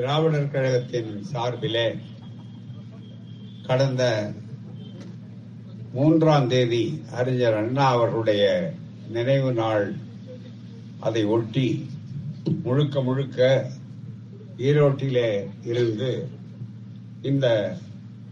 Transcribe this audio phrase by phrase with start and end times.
[0.00, 1.94] திராவிடர் கழகத்தின் சார்பிலே
[3.66, 4.32] கடந்த
[5.92, 8.72] மூன்றாம் தேதி அறிஞர் அண்ணா அவர்களுடைய
[9.08, 9.94] நினைவு நாள்
[11.00, 11.88] அதை ஒட்டி
[12.62, 13.70] முழுக்க முழுக்க
[14.56, 16.28] ஈரோட்டிலே இருந்து
[17.22, 17.76] இந்த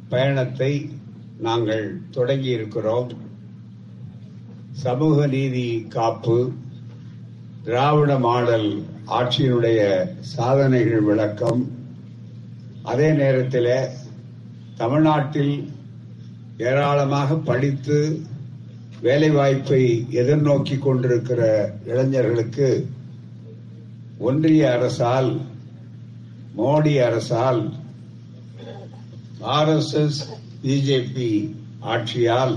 [0.09, 0.91] பயணத்தை
[1.39, 3.12] நாங்கள் தொடங்கி இருக்கிறோம்.
[4.73, 6.53] சமூக நீதி காப்பு
[7.64, 8.85] திராவிட மாடல்
[9.16, 9.80] ஆட்சியினுடைய
[10.34, 11.61] சாதனைகள் விளக்கம்.
[12.82, 13.72] அதே நேரத்தில்
[14.76, 15.54] தமிழ்நாட்டில்
[16.71, 17.98] ஏராளமாக படித்து
[19.03, 19.82] வேலைவாய்ப்பை
[20.21, 21.40] எதிர்நோக்கி கொண்டிருக்கிற
[21.86, 22.68] இளைஞர்களுக்கு
[24.29, 25.31] ஒன்றிய அரசால்
[26.59, 27.61] மோடி அரசால்
[29.56, 30.20] ஆர்எஸ்எஸ்
[30.62, 31.31] பிஜேபி
[31.93, 32.56] ஆட்சியால்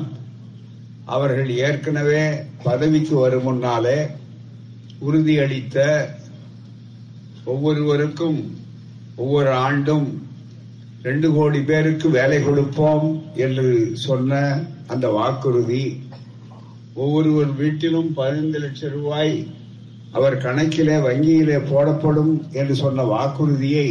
[1.05, 2.23] அவர்கள் ஏற்கனவே
[2.63, 3.99] பதவிக்கு வரும் முன்னாலே
[4.99, 5.77] உறுதியளித்த
[7.45, 8.39] ஒவ்வொருவருக்கும்
[9.15, 10.29] ஒவ்வொரு ஆண்டும்
[11.01, 16.01] ரெண்டு கோடி பேருக்கு வேலை கொடுப்போம் என்று சொன்ன அந்த வாக்குறுதி
[16.93, 19.47] ஒவ்வொருவர் வீட்டிலும் பதினைந்து லட்சம் ரூபாய்
[20.11, 23.89] அவர் கணக்கிலே வங்கியிலே போடப்படும் என்று சொன்ன வாக்குறுதியை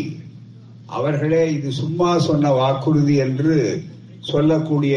[0.86, 3.82] அவர்களே இது சும்மா சொன்ன வாக்குறுதி என்று
[4.20, 4.96] சொல்லக்கூடிய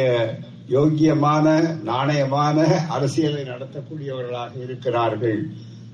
[0.69, 1.45] யோக்கியமான
[1.83, 5.49] நாணயமான அரசியலை நடத்தக்கூடியவர்களாக இருக்கிறார்கள்.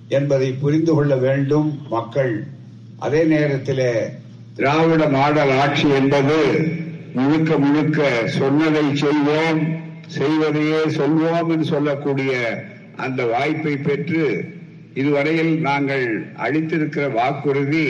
[0.10, 2.34] என்பதை புரிந்து கொள்ள வேண்டும் மக்கள்.
[3.00, 3.86] அதே நேரத்தில்
[4.56, 6.40] திராவிட மாடல் ஆட்சி என்பது
[7.14, 8.00] முழுக்க முழுக்க
[8.40, 9.62] சொன்னதை செய்வோம்
[10.08, 12.32] செய்வதையே சொல்வோம் என்று சொல்லக்கூடிய
[12.96, 14.24] அந்த வாய்ப்பை பெற்று
[14.94, 16.06] இதுவரையில் நாங்கள்
[16.38, 17.88] அளித்திருக்கிற வாக்குறுதி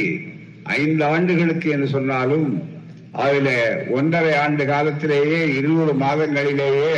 [0.78, 2.50] ஐந்து ஆண்டுகளுக்கு என்று சொன்னாலும்
[3.14, 3.53] அதில்
[3.92, 6.97] ஒன்றரை ஆண்டு காலத்திலேயே இருபது மாதங்களிலேயே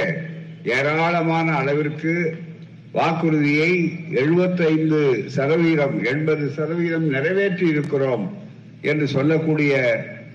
[0.71, 2.13] ஏராளமான அளவிற்கு
[2.93, 3.71] வாக்குறுதியை
[4.13, 8.25] எழுபத்தைந்து சதவீதம் எண்பது சதவீதம் நிறைவேற்றி இருக்கிறோம்
[8.81, 9.73] என்று சொல்லக்கூடிய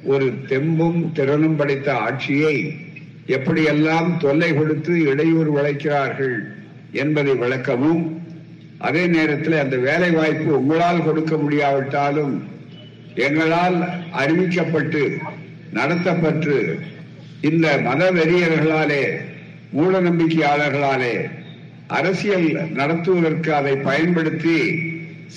[0.05, 2.57] ஒரு தெம்பும் திறனும் படைத்த ஆட்சியை
[3.29, 6.37] எப்படியெல்லாம் தொல்லை கொடுத்து இடையூறு விளைக்கிறார்கள்
[6.95, 8.03] என்பதை விளக்கவும்
[8.79, 12.35] அதே நேரத்தில் அந்த வேலை வாய்ப்பு உங்களால் கொடுக்க முடியாவிட்டாலும்
[13.19, 13.79] எங்களால்
[14.17, 15.03] அறிவிக்கப்பட்டு
[15.73, 16.57] நடத்தப்பட்டு
[17.41, 19.03] இந்த மத வெறியர்களாலே
[19.73, 21.15] மூட நம்பிக்கையாளர்களாலே
[21.89, 24.59] அரசியல் நடத்துவதற்கு அதை பயன்படுத்தி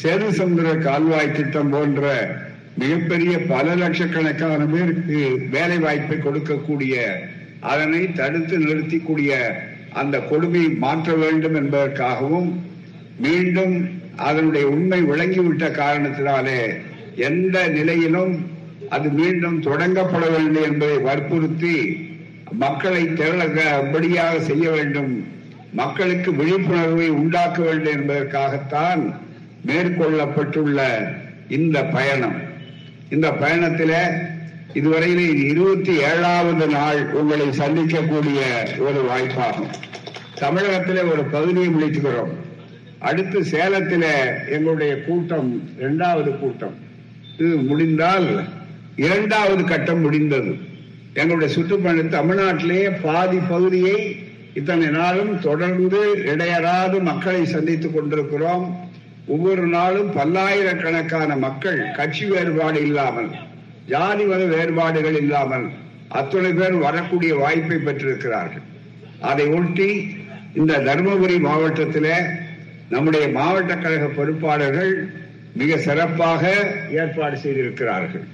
[0.02, 2.04] சேது சமுதிர கால்வாய் திட்டம் போன்ற
[2.78, 6.96] மிகப்பெரிய பல லட்சக்கணக்கான பேருக்கு வேலை வாய்ப்பை கொடுக்கக்கூடிய
[7.62, 9.32] அதனை தடுத்து நிறுத்திக்கூடிய
[9.94, 12.50] அந்த கொடுமையை மாற்ற வேண்டும் என்பதற்காகவும்
[13.20, 13.76] மீண்டும்
[14.18, 16.62] அதனுடைய உண்மை விளங்கிவிட்ட காரணத்தினாலே
[17.16, 18.34] எந்த நிலையிலும்
[18.90, 21.76] அது மீண்டும் தொடங்கப்பட வேண்டும் என்பதை வற்புறுத்தி
[22.59, 25.12] மக்களை திரளபடியாக செய்ய வேண்டும்
[25.72, 29.19] மக்களுக்கு விழிப்புணர்வை உண்டாக்க வேண்டும் என்பதற்காகத்தான்
[29.66, 30.81] மேற்கொள்ளப்பட்டுள்ள
[31.50, 32.35] இந்த பயணம்.
[33.09, 33.94] இந்த பயணத்தில்
[34.74, 38.40] இதுவரையில் இருபத்தி ஏழாவது நாள் உங்களை சந்திக்கக்கூடிய
[38.79, 39.74] ஒரு வாய்ப்பாகும்.
[40.40, 42.34] தமிழகத்திலே ஒரு பகுதியை முடித்துக்கிறோம்.
[43.00, 46.75] அடுத்து சேலத்தில் எங்களுடைய கூட்டம் இரண்டாவது கூட்டம்.
[47.40, 48.44] இது முடிந்தால்
[48.96, 50.56] இரண்டாவது கட்டம் முடிந்தது.
[51.13, 56.00] எங்களுடைய சுற்றுப்பயணம் தமிழ்நாட்டிலேயே பாதி பகுதியை இத்தனை நாளும் தொடர்ந்து
[56.32, 58.66] இடையறாது மக்களை சந்தித்துக் கொண்டிருக்கிறோம்.
[59.28, 63.30] ஒவ்வொரு நாளும் பல்லாயிரக்கணக்கான மக்கள் கட்சி வேறுபாடு இல்லாமல்
[63.88, 65.66] ஜாதி மத வேறுபாடுகள் இல்லாமல்
[66.08, 68.66] அத்துணை பேர் வரக்கூடிய வாய்ப்பை பெற்றிருக்கிறார்கள்.
[69.20, 69.90] அதை ஒட்டி
[70.54, 72.14] இந்த தருமபுரி மாவட்டத்தில்
[72.90, 74.94] நம்முடைய மாவட்ட கழக பொறுப்பாளர்கள்
[75.54, 76.44] மிக சிறப்பாக
[76.92, 78.26] ஏற்பாடு செய்திருக்கிறார்கள்.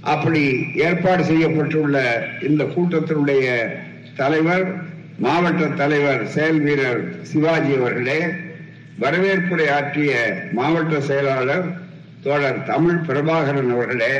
[0.00, 1.98] அப்படி ஏற்பாடு செய்யப்பட்டுள்ள
[2.42, 3.46] இந்த கூட்டத்தினுடைய
[4.16, 4.87] தலைவர்
[5.18, 8.18] மாவட்ட தலைவர் செயல் வீரர் சிவாஜி அவர்களே
[8.98, 10.12] வரவேற்புரை ஆற்றிய
[10.52, 11.66] மாவட்ட செயலாளர்
[12.22, 14.14] தோழர் தமிழ் பிரபாகரன் அவர்களே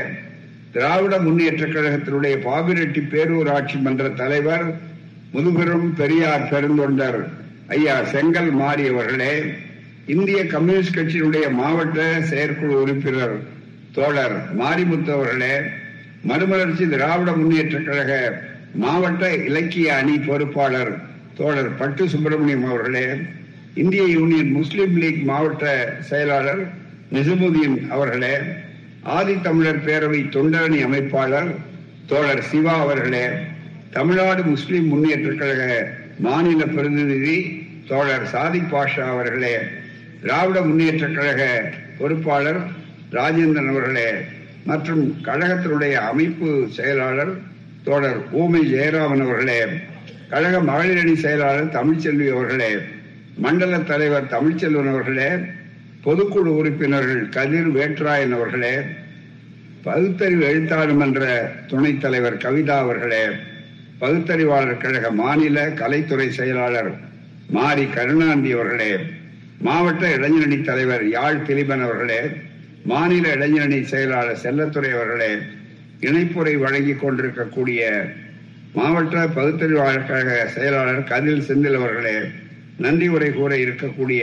[0.72, 4.66] திராவிட முன்னேற்ற கழகத்தினுடைய பாபிரெட்டி பேரூராட்சி மன்ற தலைவர்
[5.32, 7.20] முதுபெரும் பெரியார் பெருந்தொண்டர்
[7.68, 9.32] ஐயா செங்கல் மாறி அவர்களே
[10.06, 11.98] இந்திய கம்யூனிஸ்ட் கட்சியினுடைய மாவட்ட
[12.28, 13.36] செயற்குழு உறுப்பினர்
[13.92, 15.54] தோழர் மாரிமுத்து அவர்களே
[16.24, 18.12] மறுமலர்ச்சி திராவிட முன்னேற்ற கழக
[18.74, 20.92] மாவட்ட இலக்கிய அணி பொறுப்பாளர்
[21.34, 23.06] தோழர் பட்டு சுப்பிரமணியம் அவர்களே
[23.74, 25.64] இந்திய யூனியன் முஸ்லிம் லீக் மாவட்ட
[26.08, 26.62] செயலாளர்
[27.12, 28.34] நிசமுதீன் அவர்களே
[29.12, 31.50] ஆதித்தமிழர் பேரவை தொண்டரணி அமைப்பாளர்
[32.06, 33.24] தோழர் சிவா அவர்களே
[33.90, 35.62] தமிழ்நாடு முஸ்லிம் முன்னேற்ற கழக
[36.20, 37.36] மாநில பிரதிநிதி
[37.88, 39.54] தோழர் சாதி பாஷா அவர்களே
[40.20, 41.42] திராவிட முன்னேற்ற கழக
[41.98, 42.60] பொறுப்பாளர்
[43.12, 44.08] ராஜேந்திரன் அவர்களே
[44.66, 47.32] மற்றும் கழகத்தினுடைய அமைப்பு செயலாளர்
[47.88, 49.58] தோழர் ஊமை ஜெயராமன் அவர்களே
[50.30, 52.72] கழக மகளிரணி செயலாளர் தமிழ்ச்செல்வி அவர்களே
[53.38, 55.28] மண்டல தலைவர் தமிழ்ச்செல்வன் அவர்களே
[56.02, 58.74] பொதுக்குழு உறுப்பினர்கள் கதிர் வேட்ராயன் அவர்களே
[59.82, 61.22] பகுத்தறிவு எழுத்தாளர் மன்ற
[61.66, 63.22] துணைத் தலைவர் கவிதா அவர்களே
[63.98, 66.90] பகுத்தறிவாளர் கழக மாநில கலைத்துறை செயலாளர்
[67.50, 68.92] மாரி கருணாந்தி அவர்களே
[69.60, 72.20] மாவட்ட இளைஞரணி தலைவர் யாழ் திலீபன் அவர்களே
[72.84, 75.32] மாநில இளைஞரணி செயலாளர் செல்லத்துறை அவர்களே
[76.06, 77.82] இணைப்புரை வழங்கிக் கொண்டிருக்கக்கூடிய
[78.74, 82.16] மாவட்ட பகுத்தறிவாளர் கழக செயலாளர் கதில் செந்தில் அவர்களே
[82.78, 84.22] நன்றி உரை கூற இருக்கக்கூடிய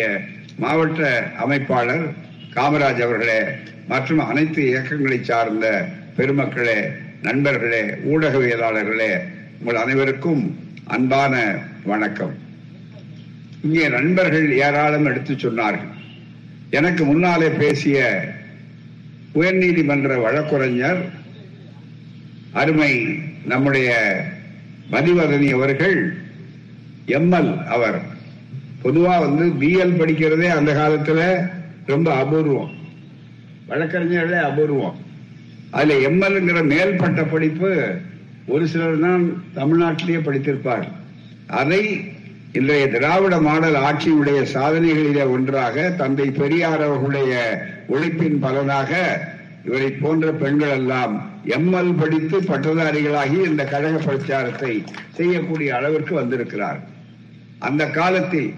[0.60, 1.10] மாவட்ட
[1.46, 2.06] அமைப்பாளர்
[2.54, 3.40] காமராஜ் அவர்களே
[3.88, 5.66] மற்றும் அனைத்து இயக்கங்களை சார்ந்த
[6.18, 6.78] பெருமக்களே
[7.22, 9.12] நண்பர்களே ஊடகவியலாளர்களே
[9.60, 11.34] உங்கள் அனைவருக்கும் அன்பான
[11.84, 12.34] வணக்கம்.
[13.62, 15.94] இங்கே நண்பர்கள் ஏராளம் எடுத்து சொன்னார்கள்.
[16.70, 18.00] எனக்கு முன்னாலே பேசிய
[19.36, 21.02] உயர்நீதிமன்ற வழக்குரைஞர்
[22.56, 23.90] அருமை நம்முடைய
[24.92, 26.18] மதிவதனி அவர்கள்
[27.08, 28.02] எம்எல் அவர்.
[28.84, 31.50] பொதுவா வந்து பிஎல் படிக்கிறதே அந்த காலத்துல
[31.86, 32.72] ரொம்ப அபூர்வம்.
[33.70, 34.98] வழக்கறிஞர்களே அபூர்வம்.
[35.72, 37.96] அதுல எம்எல்ங்கிற மேல்பட்ட படிப்பு
[38.48, 40.88] ஒரு சிலர் தான் தமிழ்நாட்டிலேயே படித்திருப்பார்.
[41.48, 42.00] அதை
[42.54, 49.20] இன்றைய திராவிட மாடல் ஆட்சியுடைய சாதனைகளிலே ஒன்றாக தந்தை பெரியார் அவர்களுடைய உழைப்பின் பலனாக
[49.66, 51.14] இவரை போன்ற பெண்கள் எல்லாம்
[51.50, 54.74] எம்எல் படித்து பட்டதாரிகளாகி இந்த கழக பிரச்சாரத்தை
[55.12, 56.80] செய்யக்கூடிய அளவிற்கு வந்திருக்கிறார்.
[57.60, 58.50] அந்த காலத்தில்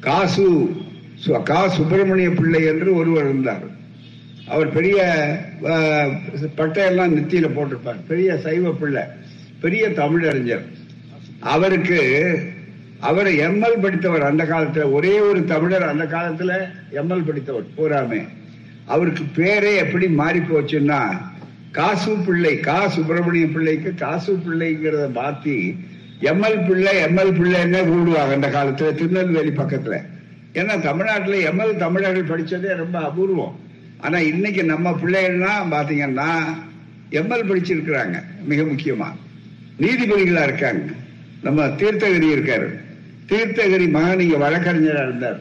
[0.00, 0.46] காசு
[1.44, 3.64] கா சுப்பிரமணிய பிள்ளை என்று ஒருவர் இருந்தார்.
[4.48, 4.98] அவர் பெரிய
[5.68, 6.10] அஹ்,
[6.56, 8.00] பட்டையெல்லாம் நெத்தியில போட்டிருப்பார்.
[8.08, 9.04] பெரிய சைவ பிள்ளை
[9.60, 10.64] பெரிய தமிழறிஞர்
[11.48, 12.00] அவருக்கு
[13.00, 16.52] அவர் எம்எல் படித்தவர் அந்த காலத்துல ஒரே ஒரு தமிழர் அந்த காலத்துல
[16.92, 17.66] எம்எல் படித்தவர்.
[17.76, 18.20] பூராமே
[18.86, 21.20] அவருக்கு பேரே எப்படி மாறி போச்சுன்னா
[21.72, 25.76] காசு பிள்ளை கா சுப்பிரமணிய பிள்ளைக்கு காசு பிள்ளைங்கிறத மாத்தி
[26.20, 30.04] எம்எல் பிள்ளை எம்எல் பிள்ளைன்னு கூடுவாங்க அந்த காலத்துல திருநெல்வேலி பக்கத்துல.
[30.52, 33.60] ஏன்னா தமிழ்நாட்டுல எம்எல் தமிழர்கள் படிச்சதே ரொம்ப அபூர்வம்.
[34.00, 36.44] ஆனா இன்னைக்கு நம்ம பிள்ளைகள்லாம் பாத்தீங்கன்னா
[37.10, 39.06] எம்எல் படிச்சிருக்கிறாங்க மிக முக்கியமா.
[39.80, 40.82] நீதிபதிகளா இருக்காங்க.
[41.42, 42.80] நம்ம தீர்த்தகிரி இருக்காரு.
[43.28, 45.40] தீர்த்தகிரி மகன் இங்க வழக்கறிஞரா இருந்தார்.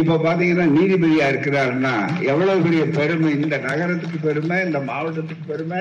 [0.00, 3.30] இப்ப பாத்தீங்கன்னா நீதிபதியா இருக்கிறாருன்னா எவ்வளவு பெரிய பெருமை?
[3.40, 5.80] இந்த நகரத்துக்கு பெருமை இந்த மாவட்டத்துக்கு பெருமை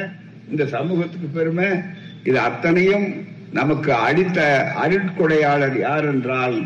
[0.51, 1.67] இந்த சமூகத்துக்கு பெருமை.
[2.23, 3.07] இது அத்தனையும்
[3.51, 4.39] நமக்கு அளித்த
[4.83, 6.57] அருட்கொடையாளர் யார் என்றால்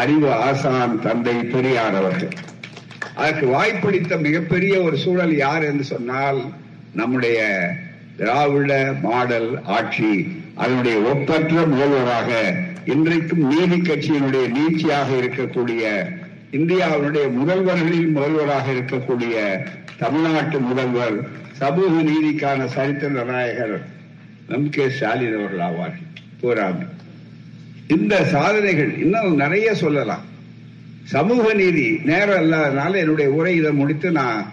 [0.00, 2.34] அறிவு ஆசான் தந்தை பெரியார் அவர்கள்.
[3.14, 6.40] அதற்கு வாய்ப்பளித்த மிகப்பெரிய ஒரு சூழல் யார் என்று சொன்னால்
[6.94, 7.38] நம்முடைய
[8.16, 8.72] திராவிட
[9.02, 10.12] மாடல் ஆட்சி
[10.54, 12.30] அதனுடைய ஒப்பற்ற முதல்வராக
[12.84, 15.84] இன்றைக்கும் நீதி கட்சியினுடைய நீட்சியாக இருக்கக்கூடிய
[16.52, 19.66] இந்தியாவினுடைய முதல்வர்களில் முதல்வராக இருக்கக்கூடிய
[19.98, 23.86] தமிழ்நாட்டு முதல்வர் சமூக நீதிக்கான சரித்திர நாயகர்
[24.48, 24.70] எம்.
[24.70, 24.88] கே.
[24.88, 26.06] ஸ்டாலின் அவர்கள் ஆவார்கள்
[26.42, 26.86] பூராமே
[27.88, 30.24] இந்த சாதனைகள் இன்னும் நிறைய சொல்லலாம்.
[31.04, 34.52] சமூக நீதி நேரம் இல்லாதனால என்னுடைய உரை இதை முடித்து நான்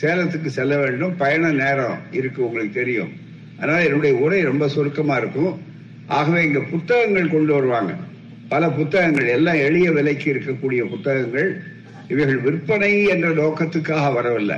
[0.00, 1.16] சேலத்துக்கு செல்ல வேண்டும்.
[1.16, 3.12] பயண நேரம் இருக்கு உங்களுக்கு தெரியும்.
[3.58, 5.60] அதனால என்னுடைய உரை ரொம்ப சுருக்கமா இருக்கும்.
[6.06, 7.94] ஆகவே இங்க புத்தகங்கள் கொண்டு வருவாங்க.
[8.48, 11.62] பல புத்தகங்கள் எல்லாம் எளிய விலைக்கு இருக்கக்கூடிய புத்தகங்கள்
[12.08, 14.56] இவைகள் விற்பனை என்ற நோக்கத்துக்காக வரவில்லை.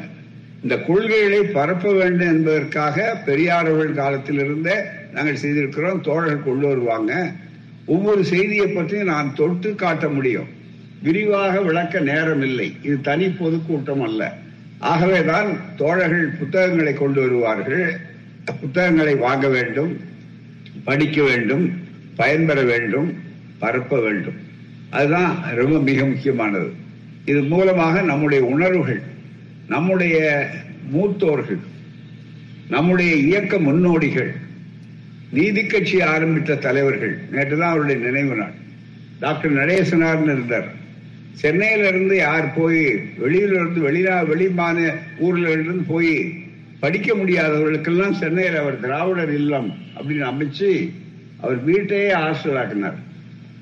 [0.63, 4.75] இந்த கொள்கைகளை பரப்ப வேண்டும் என்பதற்காக பெரியாரவர்கள் காலத்திலிருந்தே
[5.13, 7.33] நாங்கள் செய்திருக்கிறோம் தோழர்கள் கொண்டு வருவாங்க.
[7.87, 10.49] ஒவ்வொரு செய்தியை பற்றியும் நான் தொட்டு காட்ட முடியும்.
[11.03, 12.77] விரிவாக விளக்க நேரம் இல்லை.
[12.83, 14.39] இது தனி பொது கூட்டம் அல்ல.
[14.79, 17.97] ஆகவேதான் தோழர்கள் புத்தகங்களை கொண்டு வருவார்கள்.
[18.61, 20.01] புத்தகங்களை வாங்க வேண்டும்
[20.85, 21.73] படிக்க வேண்டும்
[22.17, 23.25] பயன்பெற வேண்டும்.
[23.59, 24.39] பரப்ப வேண்டும்.
[24.91, 26.69] அதுதான் ரொம்ப மிக முக்கியமானது.
[27.25, 29.03] இது மூலமாக நம்முடைய உணர்வுகள்
[29.69, 30.17] நம்முடைய
[30.93, 31.63] மூத்தோர்கள்
[32.69, 34.33] நம்முடைய இயக்க முன்னோடிகள்
[35.31, 38.55] நீதி கட்சி ஆரம்பித்த தலைவர்கள் நேற்று தான் அவருடைய நினைவு நாள்.
[39.21, 40.69] டாக்டர் நடேசனார்னு இருந்தார்.
[41.33, 42.83] சென்னையில இருந்து யார் போய்
[43.23, 46.13] வெளியில இருந்து வெளிநா வெளிமான ஊர்ல இருந்து போய்
[46.81, 50.71] படிக்க முடியாதவர்களுக்கெல்லாம் சென்னையில் அவர் திராவிடர் இல்லம் அப்படின்னு அமைச்சு
[51.41, 52.99] அவர் வீட்டையே ஹாஸ்டல் ஆக்கினார்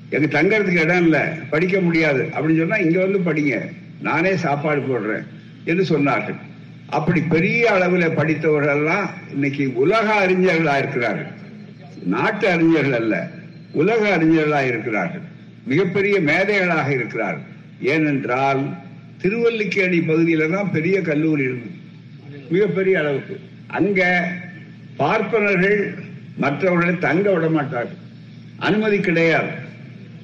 [0.09, 1.19] எங்க தங்கறதுக்கு இடம் இல்லை
[1.49, 2.23] படிக்க முடியாது.
[2.23, 3.71] அப்படின்னு சொன்னா இங்க வந்து படிங்க.
[4.01, 5.27] நானே சாப்பாடு போடுறேன்
[5.65, 6.35] என்று சொன்னார்கள்.
[6.89, 11.31] அப்படி பெரிய அளவில் படித்தவர்கள் எல்லாம் இன்னைக்கு உலக அறிஞர்களா இருக்கிறார்கள்.
[12.03, 13.29] நாட்டு அறிஞர்கள் அல்ல
[13.71, 15.21] உலக அறிஞர்களா இருக்கிறார்கள்.
[15.65, 17.53] மிகப்பெரிய மேதைகளாக இருக்கிறார்கள்.
[17.81, 18.77] ஏனென்றால்
[19.21, 21.73] திருவல்லிக்கேணி பகுதியில தான் பெரிய கல்லூரி இருந்தது.
[22.49, 23.39] மிகப்பெரிய அளவுக்கு.
[23.67, 24.31] அங்க
[24.97, 25.95] பார்ப்பனர்கள்
[26.37, 27.97] மற்றவர்களை தங்க விட மாட்டார்கள்.
[28.57, 29.63] அனுமதி கிடையாது.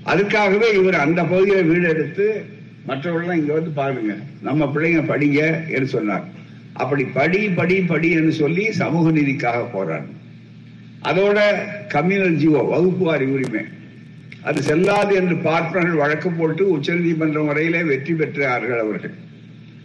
[0.05, 2.25] அதுக்காகவே இவர் அந்த பகுதியில் வீடு எடுத்து
[2.87, 4.13] மற்றவர்கள்லாம் இங்க வந்து பாருங்க.
[4.41, 6.23] நம்ம பிள்ளைங்க படிங்க என்று சொன்னார்.
[6.73, 10.07] அப்படி படி படி படி என்று சொல்லி சமூக நீதிக்காக போறார்
[11.09, 11.39] அதோட
[11.87, 13.63] கம்யூனல் ஜீவோ வகுப்பு வாரி உரிமை.
[14.41, 19.13] அது செல்லாது என்று பார்ப்பனர்கள் வழக்கு போட்டு உச்சநீதிமன்றம் வரையிலே வெற்றி பெற்றார்கள் அவர்கள்.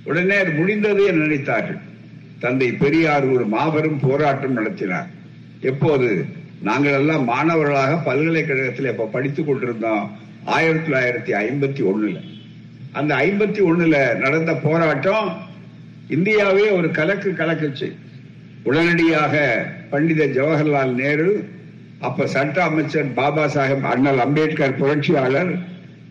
[0.05, 1.81] உடனே அது முடிந்தது என்று நினைத்தார்கள்.
[2.39, 5.11] தந்தை பெரியார் ஒரு மாபெரும் போராட்டம் நடத்தினார்.
[5.61, 6.25] எப்போது?
[6.63, 10.11] நாங்கள் எல்லாம் மாணவர்களாக பல்கலைக்கழகத்தில் இப்ப படித்துக் கொண்டிருந்தோம்
[10.45, 12.21] ஆயிரத்தி தொள்ளாயிரத்தி ஐம்பத்தி ஒண்ணுல.
[12.93, 15.39] அந்த ஐம்பத்தி ஒண்ணுல நடந்த போராட்டம்
[16.09, 17.93] இந்தியாவே ஒரு கலக்கு கலக்குச்சு.
[18.63, 21.49] உடனடியாக பண்டித ஜவஹர்லால் நேரு
[22.01, 25.59] அப்ப சட்ட அமைச்சர் பாபா சாஹேப் அண்ணல் அம்பேத்கர் புரட்சியாளர்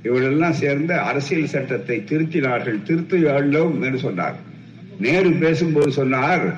[0.04, 4.36] இவரெல்லாம் சேர்ந்து அரசியல் சட்டத்தை திருத்தினார்கள் திருத்த வேண்டும் என்று சொன்னார்.
[5.00, 6.58] நேரு பேசும்போது சொன்னார்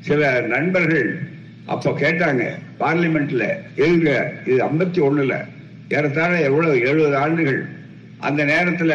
[0.00, 1.32] சில நண்பர்கள்
[1.66, 2.44] அப்ப கேட்டாங்க
[2.80, 3.44] பார்லிமெண்ட்ல
[3.76, 5.44] எழுங்க இது ஐம்பத்தி ஒண்ணுல.
[5.88, 6.80] ஏறத்தாழ எவ்வளவு?
[6.80, 7.66] எழுபது ஆண்டுகள்.
[8.18, 8.94] அந்த நேரத்துல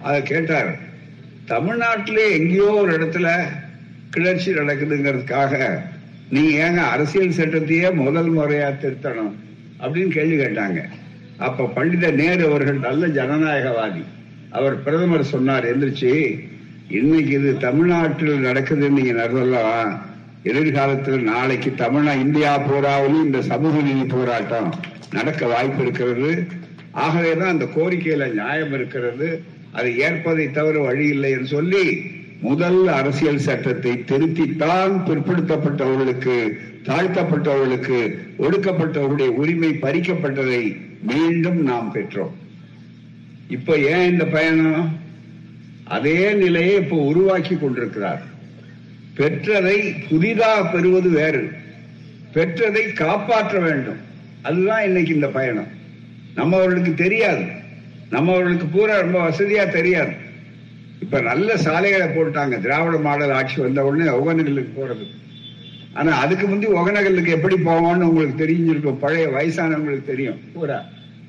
[0.00, 0.78] அதை கேட்டார்
[1.48, 3.38] தமிழ்நாட்டிலே எங்கேயோ ஒரு இடத்துல
[4.10, 5.80] கிளர்ச்சி நடக்குதுங்கிறதுக்காக
[6.30, 9.34] நீங்க ஏங்க அரசியல் சட்டத்தையே முதல் முறையா திருத்தணும்?
[9.80, 10.82] அப்படின்னு கேள்வி கேட்டாங்க.
[11.38, 14.04] அப்ப பண்டித நேரு அவர்கள் நல்ல ஜனநாயகவாதி.
[14.50, 16.40] அவர் பிரதமர் சொன்னார் எந்திரிச்சு
[16.88, 20.06] இன்னைக்கு இது தமிழ்நாட்டில் நடக்குதுன்னு நீங்க சொல்லலாம்
[20.50, 24.70] எதிர்காலத்தில் நாளைக்கு தமிழ்நா இந்தியா பூராவிலும் இந்த சமூக நீதி போராட்டம்
[25.10, 26.30] நடக்க வாய்ப்பு இருக்கிறது.
[27.04, 29.28] ஆகவேதான் அந்த கோரிக்கையில நியாயம் இருக்கிறது.
[29.72, 31.84] அதை ஏற்பதை தவிர வழி இல்லை என்று சொல்லி
[32.40, 36.36] முதல் அரசியல் சட்டத்தை திருத்தித்தான் பிற்படுத்தப்பட்டவர்களுக்கு
[36.88, 37.98] தாழ்த்தப்பட்டவர்களுக்கு
[38.38, 40.62] ஒடுக்கப்பட்டவர்களுடைய உரிமை பறிக்கப்பட்டதை
[41.02, 42.34] மீண்டும் நாம் பெற்றோம்.
[43.48, 44.86] இப்ப ஏன் இந்த பயணம்?
[45.96, 48.22] அதே நிலையை இப்ப உருவாக்கி கொண்டிருக்கிறார்
[49.18, 51.50] பெற்றதை புதிதாக பெறுவது வேறு.
[52.34, 53.96] பெற்றதை காப்பாற்ற வேண்டும்.
[54.42, 55.66] அதுதான் இன்னைக்கு இந்த பயணம்.
[56.36, 57.42] நம்மவர்களுக்கு தெரியாது.
[58.10, 60.12] நம்மவர்களுக்கு பூரா ரொம்ப வசதியா தெரியாது.
[61.00, 62.60] இப்ப நல்ல சாலைகளை போட்டாங்க.
[62.60, 65.06] திராவிட மாடல் ஆட்சி வந்த உடனே ஒகநகலுக்கு போறது.
[65.92, 68.98] ஆனா அதுக்கு முந்தி ஒகநகலுக்கு எப்படி போவோம்னு உங்களுக்கு தெரிஞ்சிருக்கும்.
[68.98, 70.40] பழைய வயசானவங்களுக்கு தெரியும்.
[70.52, 70.84] பூரா.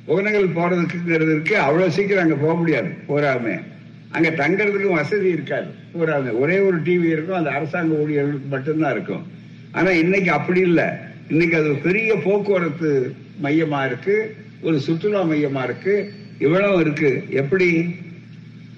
[0.07, 2.89] ஒகநகல் போறதுக்குங்கிறதுக்கு அவ்வளவு சீக்கிரம் அங்க போக முடியாது.
[3.07, 3.61] பூராமே
[4.11, 5.67] அங்க தங்கறதுக்கும் வசதி இருக்காது.
[5.93, 9.31] பூராமே ஒரே ஒரு டிவி இருக்கும் அந்த அரசாங்க ஊழியர்களுக்கு மட்டும்தான் இருக்கும்.
[9.71, 10.85] ஆனா இன்னைக்கு அப்படி இல்லை.
[11.29, 17.23] இன்னைக்கு அது பெரிய போக்குவரத்து மையமா இருக்கு ஒரு சுற்றுலா மையமா இருக்கு இவ்வளவு இருக்கு.
[17.29, 17.95] எப்படி?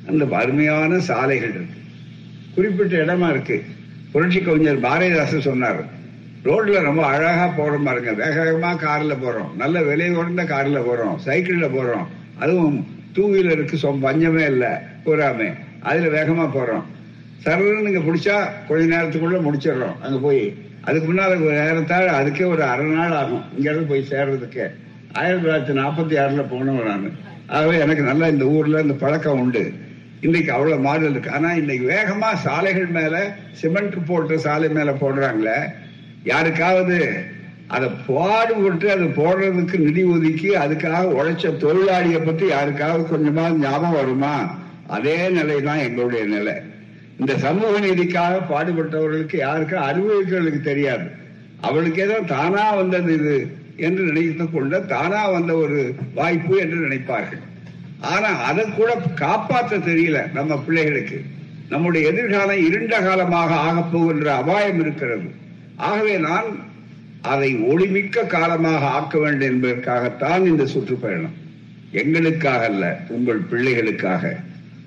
[0.07, 1.79] அந்த அருமையான சாலைகள் இருக்கு.
[2.55, 3.63] குறிப்பிட்ட இடமா இருக்கு.
[4.11, 5.99] புரட்சி கவிஞர் பாரதிதாசன் சொன்னார்
[6.43, 8.13] ரோட்ல ரொம்ப அழகா போறோம் பாருங்க.
[8.13, 9.55] வேக வேகமா கார்ல போறோம்.
[9.55, 11.17] நல்ல விலை உயர்ந்த கார்ல போறோம்.
[11.25, 12.05] சைக்கிள்ல போறோம்.
[12.39, 14.89] அதுவும் டூ வீலருக்கு பஞ்சமே இல்லை.
[15.05, 16.83] பூராமே அதுல வேகமா போறோம்.
[17.45, 19.99] சரன்னு இங்க பிடிச்சா கொஞ்ச நேரத்துக்குள்ள முடிச்சிடுறோம்.
[20.01, 23.43] அங்க போய் அதுக்கு முன்னால நேரத்தால் அதுக்கே ஒரு அரை நாள் ஆகும்.
[23.57, 24.71] இங்க இருந்து போய் சேர்றதுக்கு.
[25.13, 27.11] ஆயிரத்தி தொள்ளாயிரத்தி நாற்பத்தி ஆறுல போனவன் நான்.
[27.47, 29.73] ஆகவே எனக்கு நல்லா இந்த ஊர்ல இந்த பழக்கம் உண்டு.
[30.21, 31.31] இன்னைக்கு அவ்வளவு மாடல் இருக்கு.
[31.31, 35.59] ஆனா இன்னைக்கு வேகமா சாலைகள் மேல சிமெண்ட் போட்டு சாலை மேல போடுறாங்களே.
[36.23, 37.23] யாருக்காவது
[37.67, 44.59] அதை பாடுபட்டு அதை போடுறதுக்கு நிதி ஒதுக்கி அதுக்காக உழைச்ச தொழிலாளியை பத்தி யாருக்காவது கொஞ்சமா ஞாபகம் வருமா?
[44.95, 46.55] அதே நிலை தான் எங்களுடைய நிலை.
[47.19, 51.05] இந்த சமூக நீதிக்காக பாடுபட்டவர்களுக்கு யாருக்கு அறிவுகளுக்கு தெரியாது.
[51.67, 53.35] அவளுக்கு ஏதோ தானா வந்தது இது
[53.87, 55.79] என்று நினைத்து கொண்ட தானா வந்த ஒரு
[56.17, 57.43] வாய்ப்பு என்று நினைப்பார்கள்.
[58.13, 58.91] ஆனா அதை கூட
[59.23, 61.19] காப்பாற்ற தெரியல நம்ம பிள்ளைகளுக்கு.
[61.73, 65.27] நம்முடைய எதிர்காலம் இருண்ட காலமாக ஆகப்போகின்ற அபாயம் இருக்கிறது.
[65.89, 66.49] ஆகவே நான்
[67.33, 71.35] அதை ஒளிமிக்க காலமாக ஆக்க வேண்டும் என்பதற்காகத்தான் இந்த சுற்றுப்பயணம்.
[72.01, 72.85] எங்களுக்காக அல்ல
[73.17, 74.23] உங்கள் பிள்ளைகளுக்காக.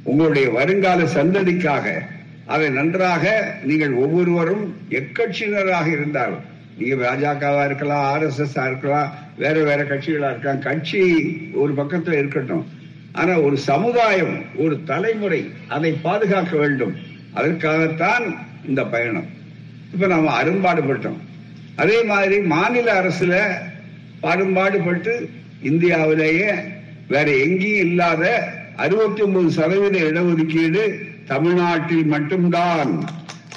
[0.05, 2.01] உங்களுடைய வருங்கால சந்ததிக்காக
[2.47, 6.43] அதை நன்றாக நீங்கள் ஒவ்வொருவரும் எக்கட்சியினராக இருந்தாலும்
[6.79, 11.01] நீங்க பாஜகவா இருக்கலாம் ஆர் எஸ் எஸ் இருக்கலாம் வேற வேற கட்சிகளா இருக்கலாம் கட்சி
[11.55, 12.67] ஒரு பக்கத்துல இருக்கட்டும்.
[13.13, 16.95] ஆனா ஒரு சமுதாயம் ஒரு தலைமுறை அதை பாதுகாக்க வேண்டும்.
[17.33, 18.25] அதற்காகத்தான்
[18.69, 19.27] இந்த பயணம்.
[19.93, 21.19] இப்ப நாம அரும்பாடுபட்டோம்.
[21.77, 23.43] அதே மாதிரி மாநில அரசுல
[24.21, 25.29] பாடுபாடுபட்டு
[25.63, 26.51] இந்தியாவிலேயே
[27.09, 33.05] வேற எங்கேயும் இல்லாத அறுபத்தி ஒன்பது சதவீத இடஒதுக்கீடு தமிழ்நாட்டில் மட்டும்தான்.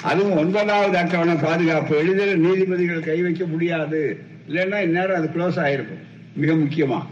[0.02, 1.96] அதுவும் ஒன்பதாவது அட்டவணை பாதுகாப்பு.
[1.96, 4.18] எளிதில் நீதிபதிகள் கை வைக்க முடியாது.
[4.48, 6.02] இல்லைன்னா இந்நேரம் அது க்ளோஸ் ஆயிருக்கும்.
[6.34, 7.06] மிக முக்கியமா.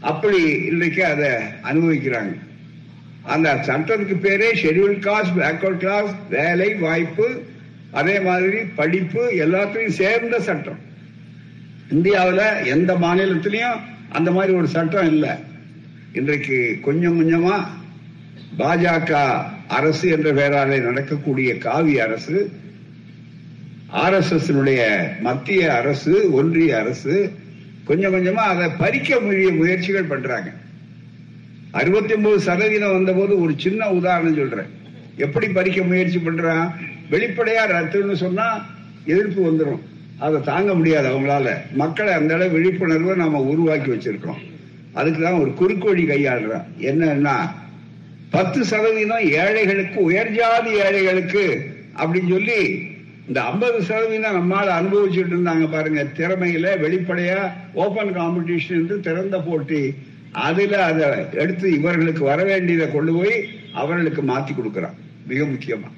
[0.00, 1.28] அப்படி இன்றைக்கு அதை
[1.62, 2.38] அனுபவிக்கிறாங்க.
[3.22, 7.42] அந்த சட்டத்துக்கு பேரே ஷெடியூல் காஸ்ட் பேக்வர்ட் கிளாஸ் வேலை வாய்ப்பு
[7.90, 10.78] அதே மாதிரி படிப்பு எல்லாத்தையும் சேர்ந்த சட்டம்.
[11.90, 15.30] இந்தியாவில் எந்த மாநிலத்திலையும் அந்த மாதிரி ஒரு சட்டம் இல்லை.
[16.12, 17.60] இன்றைக்கு கொஞ்சம் கொஞ்சமா
[18.58, 22.50] பாஜக அரசு என்ற பெயராலே நடக்கக்கூடிய காவி அரசு
[23.86, 24.50] ஆர் எஸ் எஸ்
[25.20, 27.30] மத்திய அரசு ஒன்றிய அரசு
[27.84, 30.52] கொஞ்சம் கொஞ்சமா அதை பறிக்க முடிய முயற்சிகள் பண்றாங்க.
[31.70, 34.66] அறுபத்தி ஒன்பது சதவீதம் வந்த போது ஒரு சின்ன உதாரணம் சொல்றேன்.
[35.16, 36.70] எப்படி பறிக்க முயற்சி பண்றான்?
[37.10, 38.66] வெளிப்படையா ரத்துன்னு சொன்னா
[39.04, 39.80] எதிர்ப்பு வந்துடும்
[40.18, 41.56] அதை தாங்க முடியாது அவங்களால.
[41.72, 44.48] மக்களை அந்த அளவு விழிப்புணர்வை நாம உருவாக்கி வச்சிருக்கோம்
[44.92, 47.36] அதுக்கு தான் ஒரு குறுக்கோழி கையாளுறான் என்னன்னா
[48.30, 51.44] பத்து சதவீதம் ஏழைகளுக்கு உயர்ஜாதி ஏழைகளுக்கு
[51.96, 52.88] அப்படின்னு சொல்லி
[53.26, 59.94] இந்த ஐம்பது சதவீதம் நம்மால் அனுபவிச்சுட்டு இருந்தாங்க பாருங்க திறமையில வெளிப்படையா ஓபன் காம்படிஷன் என்று திறந்த போட்டி
[60.32, 64.96] அதுல அதை எடுத்து இவர்களுக்கு வர வேண்டியதை கொண்டு போய் அவர்களுக்கு மாத்தி கொடுக்கறான்.
[65.26, 65.88] மிக முக்கியமா.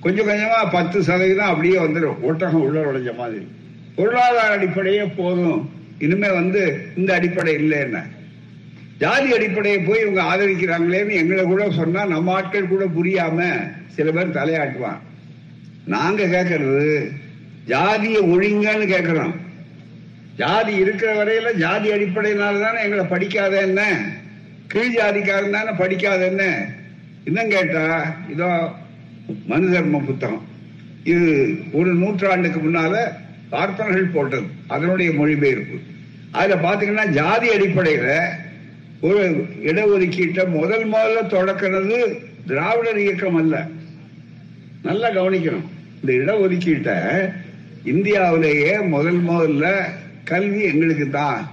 [0.00, 3.46] கொஞ்சம் கொஞ்சமா பத்து சதவீதம் அப்படியே வந்துடும் ஒட்டகம் உள்ள உடஞ்ச மாதிரி.
[3.94, 5.70] பொருளாதார அடிப்படையே போதும்.
[5.98, 8.02] இனிமே வந்து இந்த அடிப்படை இல்லைன்னு.
[9.02, 13.46] ஜாதி அடிப்படையை போய் இவங்க ஆதரிக்கிறாங்களேன்னு எங்களை கூட சொன்னா நம்ம ஆட்கள் கூட புரியாம
[13.96, 15.00] சில பேர் தலையாட்டுவான்
[15.84, 16.90] நாங்க கேட்கறது
[17.64, 19.34] ஜாதியை ஒழிங்கன்னு கேட்கிறோம்
[20.36, 23.80] ஜாதி இருக்கிற வரையில ஜாதி அடிப்படையினால தானே எங்களை படிக்காத என்ன?
[24.66, 26.44] கீழ் ஜாதிக்காரன் தானே படிக்காத என்ன?
[27.24, 27.82] இன்னும் கேட்டா
[28.28, 28.48] இதோ
[29.46, 30.46] மனு தர்ம புத்தகம்.
[31.04, 31.28] இது
[31.72, 32.94] ஒரு நூற்றாண்டுக்கு முன்னால
[33.50, 35.76] பார்ப்பனர்கள் போட்டது அதனுடைய மொழிபெயர்ப்பு.
[36.32, 38.08] அதுல பாத்தீங்கன்னா ஜாதி அடிப்படையில
[39.02, 39.22] ஒரு
[39.62, 41.96] இடஒதுக்கீட்டை முதல் முதல்ல தொடக்கினது
[42.46, 43.68] திராவிடர் இயக்கம் அல்ல.
[44.82, 45.66] நல்லா கவனிக்கணும்.
[46.00, 46.96] இந்த இடஒதுக்கீட்டை
[47.84, 49.66] இந்தியாவிலேயே முதல் முதல்ல
[50.24, 51.50] கல்வி எங்களுக்கு தான்.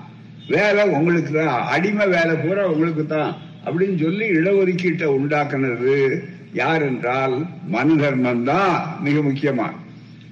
[0.48, 1.66] வேலை உங்களுக்கு தான்.
[1.66, 3.38] அடிமை வேலை பூரா உங்களுக்கு தான்.
[3.66, 9.68] அப்படின்னு சொல்லி இடஒதுக்கீட்டை உண்டாக்குனது யார் என்றால் மனு தர்மம் தான் மிக முக்கியமா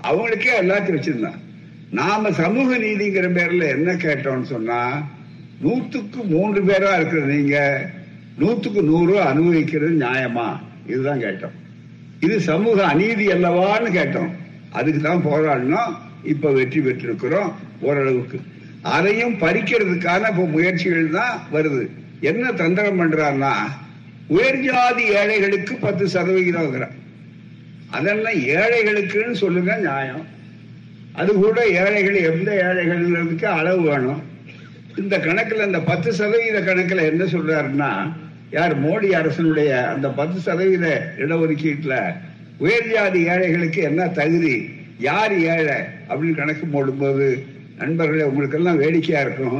[0.01, 1.41] அவங்களுக்கே எல்லாத்தையும் வச்சிருந்தான்.
[1.89, 5.09] நாம சமூக நீதிங்கிற பேர்ல என்ன கேட்டோம்னு சொன்னா
[5.61, 7.85] நூற்றுக்கு மூன்று பேரா இருக்கிற நீங்க.
[8.37, 10.59] நூற்றுக்கு நூறு அனுபவிக்கிறது நியாயமா?
[10.87, 11.55] இதுதான் கேட்டோம்.
[12.19, 14.29] இது சமூக அநீதி அல்லவான்னு கேட்டோம்.
[14.71, 15.93] அதுக்கு தான் போராடினோம்.
[16.23, 18.39] இப்ப வெற்றி பெற்றிருக்கிறோம் ஓரளவுக்கு.
[18.81, 21.89] அதையும் பறிக்கிறதுக்கான இப்ப முயற்சிகள் தான் வருது.
[22.21, 23.51] என்ன தந்திரம் பண்றாருன்னா
[24.27, 26.95] உயர் ஜாதி ஏழைகளுக்கு பத்து சதவிகிதம்
[27.89, 30.25] அதெல்லாம் ஏழைகளுக்குன்னு சொல்லுங்க நியாயம்.
[31.13, 34.35] அது கூட ஏழைகள் எந்த ஏழைகள்ங்கிறதுக்கு அளவு வேணும்?
[35.01, 37.91] இந்த கணக்குல இந்த பத்து சதவீத கணக்குல என்ன சொல்றாருன்னா
[38.51, 40.85] யார் மோடி அரசனுடைய அந்த பத்து சதவீத
[41.17, 41.95] இடஒதுக்கீட்டுல
[42.57, 44.55] உயர் ஜாதி ஏழைகளுக்கு என்ன தகுதி
[44.99, 45.77] யார் ஏழை
[46.09, 47.27] அப்படின்னு கணக்கு போடும்போது
[47.77, 49.59] நண்பர்களே உங்களுக்கு எல்லாம் வேடிக்கையா இருக்கும்.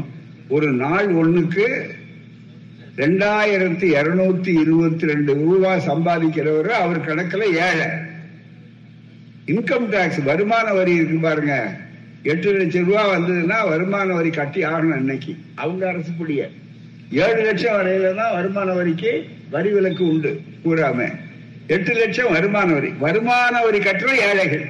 [0.50, 1.66] ஒரு நாள் ஒண்ணுக்கு
[2.96, 7.90] ரெண்டாயிரத்தி இருநூத்தி இருபத்தி ரெண்டு ரூபாய் சம்பாதிக்கிறவர் அவர் கணக்குல ஏழை.
[9.53, 11.55] இன்கம் டாக்ஸ் வருமான வரி இருக்கு பாருங்க.
[12.27, 16.50] எட்டு லட்சம் ரூபாய் வந்ததுன்னா வருமான வரி கட்டி ஆகணும் இன்னைக்கு அவங்க அரசு புடிய
[17.11, 20.42] ஏழு லட்சம் வரையில தான் வருமான வரிக்கு வரி விலக்கு உண்டு.
[20.66, 21.11] கூறாம
[21.68, 22.90] எட்டு லட்சம் வருமான வரி.
[23.00, 24.66] வருமான வரி கட்டுற ஏழைகள்.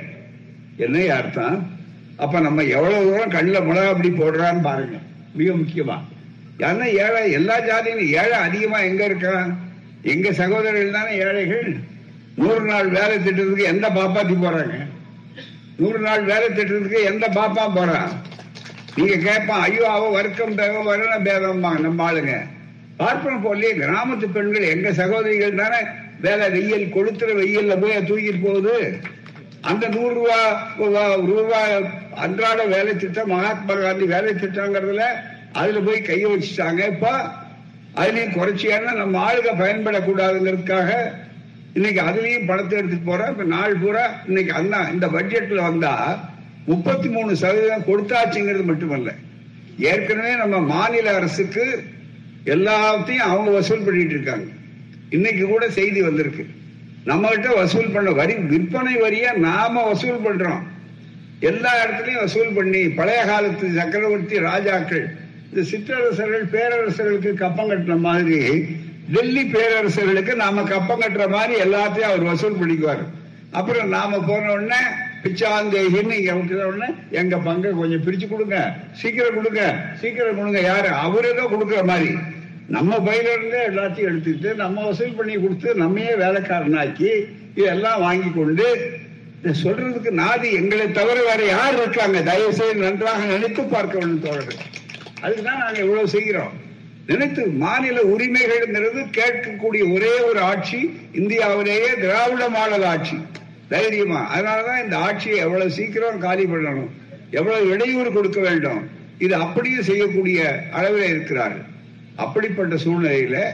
[0.78, 1.72] என்ன அர்த்தம்?
[2.18, 4.98] அப்ப நம்ம எவ்வளவு தூரம் கண்ணில் மிளகா அப்படி போடுறான்னு பாருங்க.
[5.34, 5.98] மிக முக்கியமா.
[6.58, 9.54] ஏன்னா ஏழை எல்லா ஜாதியும் ஏழை அதிகமா எங்க இருக்கான்
[10.02, 11.76] எங்க சகோதரர்கள் தானே ஏழைகள்?
[12.36, 14.87] நூறு நாள் வேலை திட்டத்துக்கு எந்த பாப்பாத்தி போறாங்க?
[15.80, 18.12] நூறு நாள் வேலை திட்டத்துக்கு எந்த பாப்பா போறான்
[18.96, 22.36] நீங்க கேட்பான் ஐயோ அவ வர்க்கம் பேகம் வருண பேதம்மா நம்ம ஆளுங்க.
[23.00, 25.82] பார்ப்பன போலயே கிராமத்து பெண்கள் எங்க சகோதரிகள் தானே
[26.26, 28.78] வேலை வெயில் கொளுத்துற வெயில்ல போய் தூக்கிட்டு போகுது.
[29.62, 30.40] அந்த நூறு ரூபா
[31.32, 31.60] ரூபா
[32.26, 35.06] அன்றாட வேலை திட்டம் மகாத்மா காந்தி வேலை திட்டங்கிறதுல
[35.60, 36.82] அதுல போய் கைய வச்சுட்டாங்க.
[36.94, 37.08] இப்ப
[38.00, 40.90] அதுலயும் குறைச்சியான நம்ம ஆளுக பயன்படக்கூடாதுங்கிறதுக்காக
[41.78, 45.94] இன்னைக்கு அதுலயும் பணத்தை எடுத்துட்டு போற இப்ப நாள் பூரா இன்னைக்கு அந்த இந்த பட்ஜெட்ல வந்தா
[46.70, 49.10] முப்பத்தி மூணு சதவீதம் கொடுத்தாச்சுங்கிறது மட்டுமல்ல.
[49.90, 51.66] ஏற்கனவே நம்ம மாநில அரசுக்கு
[52.56, 54.48] எல்லாத்தையும் அவங்க வசூல் பண்ணிட்டு இருக்காங்க.
[55.10, 56.46] இன்னைக்கு கூட செய்தி வந்திருக்கு.
[57.10, 60.64] நம்ம கிட்ட வசூல் பண்ண வரி விற்பனை வரியா நாம வசூல் பண்றோம்.
[61.50, 65.06] எல்லா இடத்துலயும் வசூல் பண்ணி பழைய காலத்து சக்கரவர்த்தி ராஜாக்கள்
[65.50, 68.42] இந்த சிற்றரசர்கள் பேரரசர்களுக்கு கப்பம் கட்டின மாதிரி
[69.14, 73.04] டெல்லி பேரரசர்களுக்கு நாம கப்பம் கட்டுற மாதிரி எல்லாத்தையும் அவர் வசூல் பண்ணிக்குவார்.
[73.52, 74.80] அப்புறம் நாம போன உடனே
[75.24, 78.58] பிச்சாந்தேகின்னு இங்க உடனே எங்க பங்கை கொஞ்சம் பிரிச்சு கொடுங்க.
[78.92, 79.62] சீக்கிரம் கொடுங்க.
[80.02, 80.62] சீக்கிரம் கொடுங்க.
[80.62, 80.90] யாரு?
[81.06, 82.12] அவரே தான் கொடுக்குற மாதிரி.
[82.76, 87.12] நம்ம பயில இருந்து எல்லாத்தையும் எடுத்துக்கிட்டு நம்ம வசூல் பண்ணி கொடுத்து நம்மையே வேலைக்காரனாக்கி
[87.56, 88.68] இதெல்லாம் வாங்கி கொண்டு
[89.64, 92.22] சொல்றதுக்கு நாதி எங்களை தவிர வேற யார் இருக்காங்க?
[92.22, 94.62] தயவு செய்து நன்றாக நினைத்து பார்க்க வேண்டும் தோழர்கள்
[95.24, 96.54] அதுக்குதான் நாங்க இவ்வளவு செய்கிறோம்.
[97.08, 103.18] நினைத்து மாநில உரிமைகள்ங்கிறது கேட்கக்கூடிய ஒரே ஒரு ஆட்சி இந்தியாவிலேயே திராவிட மாடல் ஆட்சி.
[103.70, 104.40] தைரியமா.
[104.40, 106.90] அதனாலதான் இந்த ஆட்சியை எவ்வளவு சீக்கிரம் காலி பண்ணணும்.
[107.32, 108.90] எவ்வளவு இடையூறு கொடுக்க வேண்டும்.
[109.18, 111.66] இது அப்படியே செய்யக்கூடிய அளவில் இருக்கிறார்கள்.
[112.16, 113.46] அப்படிப்பட்ட சூழ்நிலையில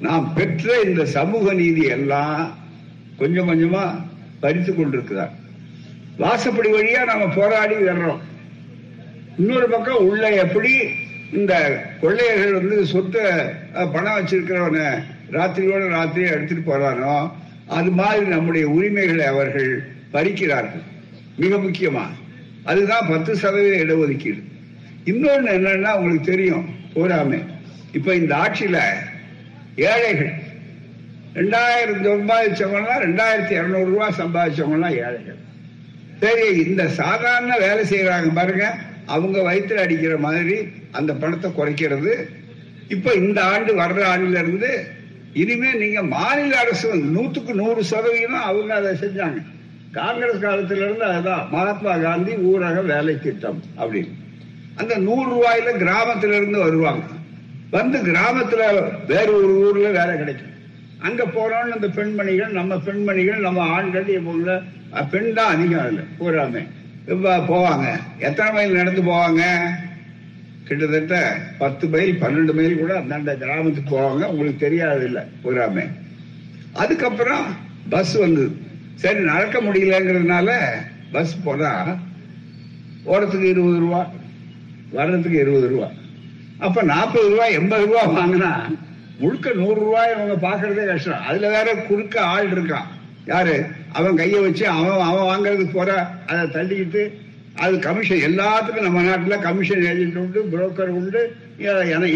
[0.00, 2.58] நாம் பெற்ற இந்த சமூக நீதி எல்லாம்
[3.16, 4.02] கொஞ்சம் கொஞ்சமா
[4.40, 5.32] பறித்து கொண்டிருக்கிறார்.
[6.18, 8.18] வாசப்படி வழியா நாம போராடி வர்றோம்.
[9.38, 10.78] இன்னொரு பக்கம் உள்ள எப்படி
[11.32, 13.22] இந்த கொள்ளையர்கள் வந்து சொத்தை
[13.92, 17.30] பணம் வச்சிருக்கிறவன ராத்திரியோட ராத்திரியை எடுத்துட்டு போறானோ
[17.66, 20.82] அது மாதிரி நம்முடைய உரிமைகளை அவர்கள் பறிக்கிறார்கள்.
[21.36, 22.04] மிக முக்கியமா.
[22.64, 24.42] அதுதான் பத்து சதவீத இடஒதுக்கீடு.
[25.04, 27.44] இன்னொன்று என்னன்னா உங்களுக்கு தெரியும் போராமை
[27.92, 28.78] இப்ப இந்த ஆட்சியில
[29.76, 30.32] ஏழைகள்
[31.34, 35.38] ரெண்டாயிரம் சம்பாதிச்சவங்கன்னா ரெண்டாயிரத்தி இரநூறு ரூபாய் சம்பாதிச்சவங்கன்னா ஏழைகள்.
[36.20, 38.76] சரி இந்த சாதாரண வேலை செய்யறாங்க பாருங்க.
[39.14, 40.56] அவங்க வயிற்றுல அடிக்கிற மாதிரி
[40.98, 42.12] அந்த பணத்தை குறைக்கிறது.
[42.94, 44.70] இப்ப இந்த ஆண்டு வர்ற ஆண்டுல இருந்து
[45.42, 49.40] இனிமே நீங்க மாநில அரசு நூத்துக்கு நூறு சதவீதம் அவங்க அதை செஞ்சாங்க.
[49.98, 54.12] காங்கிரஸ் காலத்துல இருந்து அதுதான் மகாத்மா காந்தி ஊரக வேலை திட்டம் அப்படின்னு.
[54.80, 57.04] அந்த நூறு ரூபாயில கிராமத்துல இருந்து வருவாங்க.
[57.76, 58.62] வந்து கிராமத்துல
[59.06, 60.54] வேற ஒரு ஊர்ல வேலை கிடைக்கும்.
[61.06, 64.50] அங்க போனோம்னு அந்த பெண்மணிகள் நம்ம பெண்மணிகள் நம்ம ஆண்கள் இவங்க
[65.10, 66.62] பெண் தான் அதிகம் அதுல பூராமே
[67.10, 68.00] போவாங்க?
[68.18, 69.42] எத்தனை மைல் நடந்து போவாங்க?
[70.64, 74.24] கிட்டத்தட்ட பத்து மைல் பன்னெண்டு மைல் கூட அந்தாண்ட கிராமத்துக்கு போவாங்க.
[74.24, 75.90] உங்களுக்கு தெரியாது இல்ல பூராமே
[76.72, 77.56] அதுக்கப்புறம்
[77.88, 78.50] பஸ் வந்தது
[78.94, 80.58] சரி நடக்க முடியலங்கிறதுனால
[81.12, 81.98] பஸ் போனா
[83.04, 84.10] ஓடத்துக்கு இருபது ரூபா
[84.92, 85.88] வர்றதுக்கு இருபது ரூபா.
[86.58, 88.76] அப்ப நாற்பது ரூபா எண்பது ரூபா வாங்கினா
[89.18, 91.22] முழுக்க நூறு ரூபாய் அவங்க பாக்குறதே கஷ்டம்.
[91.22, 92.88] அதுல வேற குறுக்க ஆள் இருக்கான்.
[93.30, 93.56] யாரு?
[93.98, 95.90] அவன் கையை வச்சு அவன் அவன் வாங்குறதுக்கு போற.
[96.28, 97.02] அதை தள்ளிக்கிட்டு
[97.64, 101.22] அது கமிஷன் எல்லாத்துக்கும் நம்ம நாட்டுல கமிஷன் ஏஜென்ட் உண்டு புரோக்கர் உண்டு.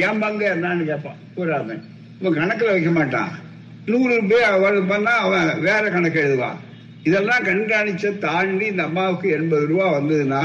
[0.06, 1.18] ஏன் பங்கு என்னன்னு கேட்பான்.
[1.36, 1.76] பூராமே
[2.20, 3.32] இவன் கணக்குல வைக்க மாட்டான்.
[3.90, 6.60] நூறு பேர் பண்ணா அவன் வேற கணக்கு எழுதுவான்.
[7.08, 10.42] இதெல்லாம் கண்காணிச்ச தாண்டி இந்த அம்மாவுக்கு எண்பது ரூபா வந்ததுன்னா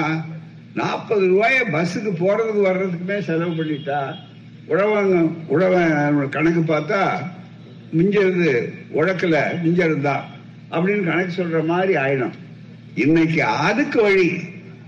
[0.80, 4.00] நாற்பது ரூபாய பஸ்ஸுக்கு போறதுக்கு வர்றதுக்குமே செலவு பண்ணிட்டா
[4.72, 5.16] உழவங்க
[5.54, 7.00] உழவன் கணக்கு பார்த்தா
[7.98, 8.52] மிஞ்சறது
[9.00, 10.26] உழக்கல மிஞ்சறது தான்
[10.72, 12.32] அப்படின்னு கணக்கு சொல்ற மாதிரி ஆயிடும்.
[12.96, 14.32] இன்னைக்கு அதுக்கு வழி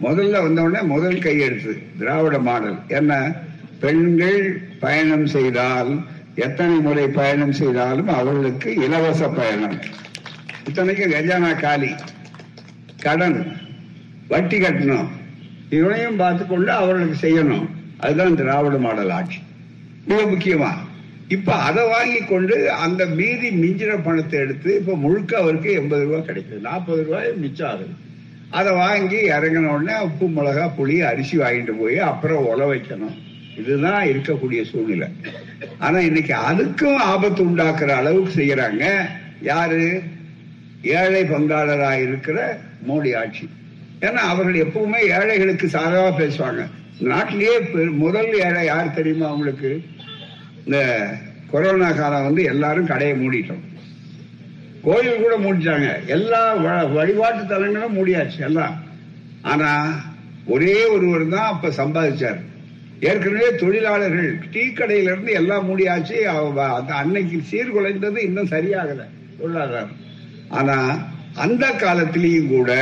[0.01, 2.77] முதல்ல வந்தவுடனே முதல் கையெழுத்து திராவிட மாடல்.
[2.87, 3.31] என்ன?
[3.79, 6.01] பெண்கள் பயணம் செய்தால்
[6.35, 9.79] எத்தனை முறை பயணம் செய்தாலும் அவர்களுக்கு இலவச பயணம்.
[10.67, 11.91] இத்தனைக்கும் கஜானா காலி.
[13.01, 13.57] கடன்
[14.27, 15.07] வட்டி கட்டணும்.
[15.69, 17.67] இவனையும் பார்த்து கொண்டு அவர்களுக்கு செய்யணும்.
[17.99, 19.37] அதுதான் திராவிட மாடல் ஆட்சி.
[20.05, 20.71] மிக முக்கியமா?
[21.31, 26.59] இப்ப அதை வாங்கி கொண்டு அந்த மீதி மிஞ்சின பணத்தை எடுத்து இப்ப முழுக்க அவருக்கு எண்பது ரூபாய் கிடைக்குது.
[26.59, 27.87] நாற்பது ரூபாய் மிச்சம் ஆகுது.
[28.49, 33.15] அதை வாங்கி இறங்கின உடனே உப்பு மிளகா புளி அரிசி வாங்கிட்டு போய் அப்புறம் உல வைக்கணும்.
[33.57, 35.07] இதுதான் இருக்கக்கூடிய சூழ்நிலை.
[35.77, 39.05] ஆனா இன்னைக்கு அதுக்கும் ஆபத்து உண்டாக்குற அளவுக்கு செய்யறாங்க.
[39.41, 40.01] யாரு?
[40.81, 43.49] ஏழை பங்காளராக இருக்கிற மோடி ஆட்சி.
[43.99, 46.67] ஏன்னா அவர்கள் எப்பவுமே ஏழைகளுக்கு சாதகமா பேசுவாங்க.
[46.99, 47.59] நாட்டிலேயே
[47.91, 49.81] முதல் ஏழை யார் தெரியுமா அவங்களுக்கு?
[50.65, 51.10] இந்த
[51.52, 53.60] கொரோனா காலம் வந்து எல்லாரும் கடையை மூடிட்டோம்.
[54.84, 58.84] கோயில் கூட மூடிட்டாங்க எல்லா வ- வழிபாட்டு தலங்களும் மூடியாச்சு எல்லாம்.
[59.41, 60.00] ஆனா
[60.45, 62.39] ஒரே ஒருவர் தான் அப்ப சம்பாதிச்சார்.
[63.00, 66.13] ஏற்கனவே தொழிலாளர்கள் டீ கடையில இருந்து எல்லாம் மூடியாச்சு.
[66.13, 69.06] அவ- அந்த அன்னைக்கு சீர்குலைந்தது இன்னும் சரியாகல
[69.39, 69.91] பொருளாதாரம்
[70.50, 72.74] ஆனா அந்த காலத்திலையும் கூட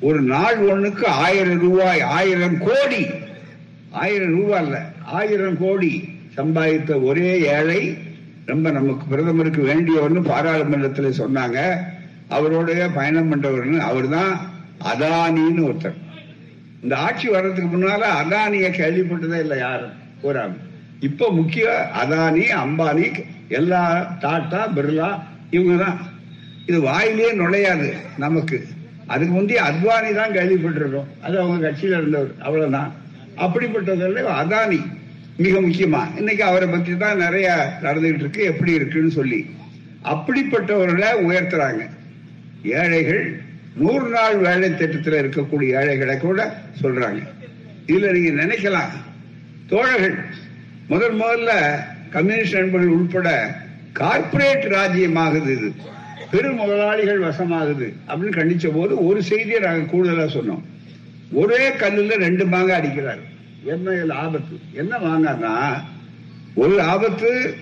[0.00, 3.06] ஒரு நாள் ஒண்ணுக்கு ஆயிரம் ரூபாய் ஆயிரம் கோடி.
[3.90, 6.09] ஆயிரம் ரூபாய் இல்ல ஆயிரம் கோடி.
[6.36, 7.98] சம்பாதித்த ஒரே ஏழை
[8.46, 11.76] ரொம்ப நமக்கு பிரதமருக்கு வேண்டியவர்னு பாராளுமன்றத்தில் சொன்னாங்க.
[12.30, 14.40] அவரோடைய பயணம் பண்றவர்னு அவர்தான்
[14.84, 15.98] அதானின்னு ஒருத்தர்.
[16.82, 20.56] இந்த ஆட்சி வர்றதுக்கு முன்னால அதானிய கேள்விப்பட்டதே இல்லை யாரும் கூறாம
[21.00, 23.82] இப்ப முக்கிய அதானி அம்பானி எல்லா
[24.20, 25.98] டாட்டா பிர்லா இவங்க தான்
[26.66, 28.66] இது வாயிலே நுழையாது நமக்கு.
[29.06, 31.06] அதுக்கு முந்தைய அத்வானி தான் கேள்விப்பட்டிருக்கோம்.
[31.22, 32.34] அது அவங்க கட்சியில இருந்தவர்.
[32.40, 32.92] அவ்வளவுதான்.
[33.36, 34.80] அப்படிப்பட்டதில் அதானி.
[35.40, 36.02] மிக முக்கியமா.
[36.18, 39.46] இன்னைக்கு அவரை பத்தி தான் நிறைய நடந்துகிட்டு இருக்கு எப்படி இருக்குன்னு சொல்லி.
[40.04, 41.82] அப்படிப்பட்டவர்களை உயர்த்துறாங்க.
[42.62, 43.40] ஏழைகள்
[43.76, 47.20] நூறு நாள் வேலை திட்டத்தில் இருக்கக்கூடிய ஏழைகளை கூட சொல்றாங்க.
[47.86, 48.92] இதுல நீங்க நினைக்கலாம்.
[49.66, 50.18] தோழர்கள்
[50.88, 51.50] முதல் முதல்ல
[52.10, 53.56] கம்யூனிஸ்ட் நண்பர்கள் உள்பட
[53.92, 55.72] கார்ப்பரேட் ராஜ்யமாகுது இது.
[56.30, 60.62] பெரும் முதலாளிகள் வசமாகுது அப்படின்னு கண்டிச்ச போது ஒரு செய்தியை நாங்கள் கூடுதலா சொன்னோம்.
[61.32, 63.22] ஒரே கல்லுல ரெண்டு மாங்க அடிக்கிறார்.
[63.64, 64.58] என்ன ஆபத்து?
[64.72, 65.82] என்ன வாங்கன்னா
[66.54, 67.54] ஒரு ஆபத்து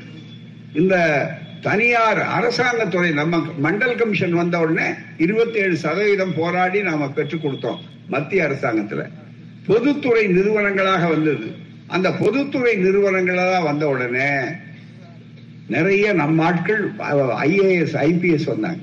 [0.74, 1.26] இந்த
[1.60, 8.44] தனியார் அரசாங்கத்துறை நம்ம மண்டல் கமிஷன் வந்த உடனே இருபத்தி ஏழு சதவீதம் போராடி நாம பெற்றுக் கொடுத்தோம் மத்திய
[8.44, 9.08] அரசாங்கத்துல.
[9.66, 11.54] பொதுத்துறை நிறுவனங்களாக வந்தது.
[11.86, 14.30] அந்த பொதுத்துறை நிறுவனங்களா வந்த உடனே
[15.68, 16.90] நிறைய நம்ம ஆட்கள்
[17.42, 18.78] ஐஏஎஸ் ஐபிஎஸ் வந்தாங்க.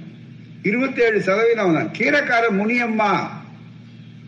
[0.63, 1.97] இருபத்தி ஏழு சதவீதம் வந்தாங்க.
[1.97, 3.27] கீரைக்கார முனியம்மா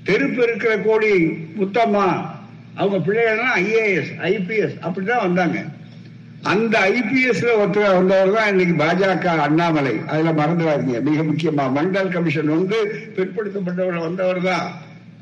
[0.03, 1.23] தெருப்பு இருக்கிற கோடி
[1.59, 2.35] முத்தம்மா
[2.77, 5.63] அவங்க பிள்ளைகள்லாம் ஐஏஎஸ் ஐபிஎஸ் அப்படிதான் வந்தாங்க.
[6.41, 9.99] அந்த ஐபிஎஸ்ல ஒருத்தர் வந்தவர் தான் இன்னைக்கு பாஜக அண்ணாமலை.
[10.07, 11.01] அதுல மறந்துடாதீங்க.
[11.01, 14.71] மிக முக்கியமா மண்டல் கமிஷன் வந்து பிற்படுத்தப்பட்டவர் வந்தவர் தான்.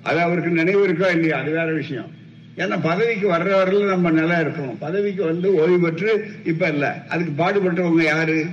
[0.04, 1.38] அது அவருக்கு நினைவு இருக்கா இல்லையா?
[1.38, 2.12] அது வேற விஷயம்.
[2.58, 4.76] ஏன்னா பதவிக்கு வர்ற நம்ம நிலம் இருக்கணும்.
[4.80, 7.06] பதவிக்கு வந்து ஓய்வு பெற்று இப்ப இல்ல.
[7.10, 8.46] அதுக்கு பாடுபட்டவங்க யாரு?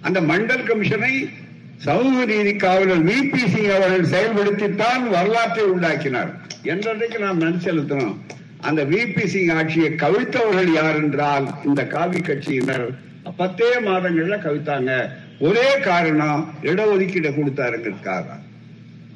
[0.00, 1.28] அந்த மண்டல் கமிஷனை
[1.76, 6.41] சமூக நீதி காவலர் விபி சிங் அவர்கள் செயல்படுத்தித்தான் வரலாற்றை உண்டாக்கினார்.
[6.62, 8.16] என்றைக்கு நாம் நன் செலுத்தணும்
[8.60, 12.90] அந்த விபி சிங் ஆட்சியை கவிழ்த்தவர்கள் யார் என்றால் இந்த காவி கட்சியினர்
[13.36, 18.24] பத்தே மாதங்கள்ல கவித்தாங்க ஒரே காரணம் இடஒதுக்கீடு கொடுத்தாருங்கிறதுக்காக.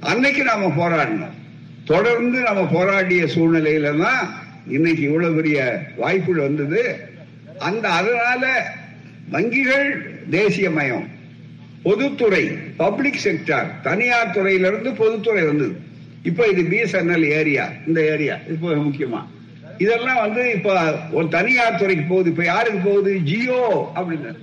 [0.01, 1.37] அன்னைக்கு நாம போராடினோம்.
[1.85, 4.35] தொடர்ந்து நம்ம போராடிய சூழ்நிலையில தான்
[4.67, 6.97] இன்னைக்கு இவ்வளவு பெரிய வாய்ப்புகள் வந்தது.
[7.59, 8.73] அந்த அதனால
[9.33, 11.07] வங்கிகள் தேசியமயம்
[11.83, 12.45] பொதுத்துறை
[12.77, 15.77] பப்ளிக் செக்டார் தனியார் துறையிலிருந்து பொதுத்துறை வந்தது.
[16.27, 19.23] இப்ப இது பிஎஸ்என்எல் ஏரியா இந்த ஏரியா இப்போ முக்கியமா.
[19.79, 22.31] இதெல்லாம் வந்து இப்ப ஒரு தனியார் துறைக்கு போகுது.
[22.31, 23.19] இப்ப யாருக்கு போகுது?
[23.19, 24.37] ஜியோ அப்படின்னு.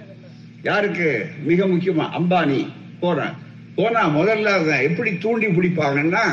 [0.64, 1.26] யாருக்கு?
[1.44, 2.68] மிக முக்கியமா அம்பானி.
[3.00, 3.34] போறேன்.
[3.76, 6.26] போனா முதல்ல எப்படி தூண்டி பிடிப்பாங்கன்னா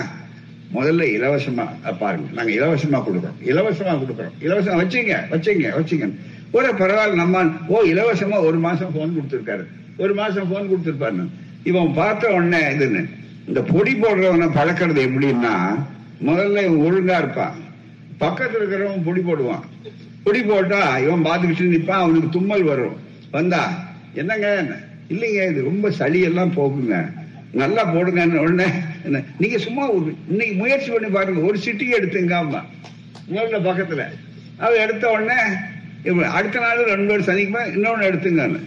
[0.75, 2.43] முதல்ல இலவசமா பாருங்க.
[2.43, 3.49] நாங்க இலவசமா கொடுக்குறோம்.
[3.49, 4.33] இலவசமா கொடுக்குறோம்.
[4.41, 6.15] இலவசம் வச்சுங்க வச்சுங்க வச்சுங்க.
[6.51, 9.65] ஒரு பரவாயில்ல நம்ம ஓ இலவசமா ஒரு மாசம் போன் கொடுத்துருக்காரு.
[9.97, 11.29] ஒரு மாசம் போன் கொடுத்துருப்பாரு.
[11.65, 13.19] இவன் பார்த்த உடனே இதுன்னு.
[13.51, 15.55] இந்த பொடி போடுறவனை பழக்கிறது எப்படின்னா
[16.27, 17.55] முதல்ல இவன் ஒழுங்கா இருப்பான்.
[18.21, 19.65] பக்கத்துல இருக்கிறவன் பொடி போடுவான்.
[20.25, 22.97] பொடி போட்டா இவன் பார்த்துக்கிட்டு நிப்பான் அவனுக்கு தும்மல் வரும்.
[23.31, 23.63] வந்தா
[24.15, 24.49] என்னங்க?
[25.09, 26.97] இல்லைங்க இது ரொம்ப சளி எல்லாம் போகுங்க.
[27.53, 28.67] நல்லா போடுங்கன்னு உடனே
[29.05, 31.41] என்ன நீங்க சும்மா ஒரு இன்னைக்கு முயற்சி பண்ணி பாருங்க.
[31.41, 32.61] ஒரு சிட்டிக்கு எடுத்துங்க அம்மா
[33.31, 34.05] முதல்ல பக்கத்துல.
[34.59, 35.41] அவ எடுத்த உடனே
[36.05, 38.61] இவன் அடுத்த நாள் ரெண்டு பேர் சனிக்குமா இன்னொன்னு எடுத்துங்கன்னு.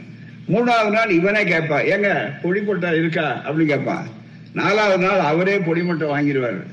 [0.50, 3.42] மூணாவது நாள் இவனே கேட்பா ஏங்க பொடி போட்டா இருக்கா?
[3.46, 4.22] அப்படின்னு கேட்பான்.
[4.54, 6.64] நாலாவது நாள் அவரே பொடி மூட்டை வாங்கிடுவாரு.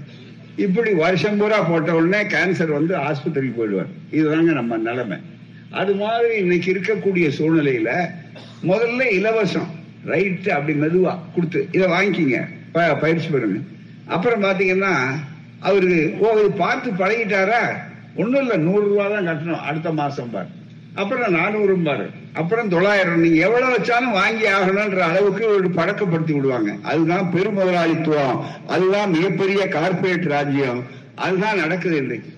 [0.57, 3.87] இப்படி வருஷம் பூரா போட்ட உடனே கேன்சர் வந்து ஆஸ்பத்திரிக்கு போயிடுவார்.
[4.11, 5.19] இதுதாங்க நம்ம நிலைமை.
[5.71, 8.11] அது மாதிரி இன்னைக்கு இருக்கக்கூடிய சூழ்நிலையில
[8.63, 9.67] முதல்ல இலவசம்
[10.05, 12.49] ரைட் அப்படி மெதுவா கொடுத்து இதை வாங்கிக்கிங்க.
[12.73, 13.61] ப- பயிற்சி பெறுங்க.
[14.07, 14.97] அப்புறம் பாத்தீங்கன்னா
[15.61, 17.77] அவருக்கு ஓ இது பார்த்து பழகிட்டாரா?
[18.17, 19.57] ஒன்றும் இல்ல நூறு ரூபாய் தான் கட்டணும்.
[19.57, 20.47] அடுத்த மாசம் பாரு.
[20.95, 22.11] அப்புறம் நானூறு பாரு.
[22.33, 26.75] அப்புறம் தொள்ளாயிரம் நீங்க எவ்வளவு வச்சாலும் வாங்கி ஆகணும்ன்ற அளவுக்கு ஒரு பழக்கப்படுத்தி விடுவாங்க.
[26.83, 28.43] அதுதான் பெருமுதலாளித்துவம்.
[28.67, 30.85] அதுதான் மிகப்பெரிய கார்ப்பரேட் ராஜ்யம்.
[31.15, 32.31] அதுதான் நடக்குது இன்றைக்கு.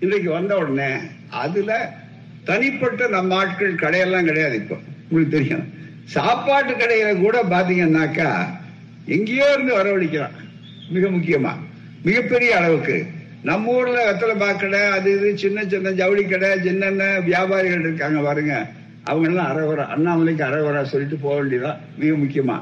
[0.00, 0.94] இன்றைக்கு வந்த உடனே
[1.30, 1.98] அதுல
[2.44, 4.76] தனிப்பட்ட நம்ம ஆட்கள் கடையெல்லாம் கிடையாது இப்போ.
[5.02, 5.72] உங்களுக்கு தெரியும்.
[6.04, 8.44] சாப்பாட்டு கடையில கூட பாத்தீங்கன்னாக்கா
[9.06, 10.30] எங்கேயோ இருந்து வரவழைக்கிறான்.
[10.90, 11.50] மிக முக்கியமா.
[12.02, 13.06] மிகப்பெரிய அளவுக்கு.
[13.42, 18.66] நம்ம ஊர்ல வெத்தலை பாக்கடை அது இது சின்ன சின்ன ஜவுளி கடை சின்ன வியாபாரிகள் இருக்காங்க பாருங்க.
[19.04, 22.56] அவங்க எல்லாம் அரைவரா அண்ணாமலைக்கு அரைவரா சொல்லிட்டு போக வேண்டியதான் மிக முக்கியமா.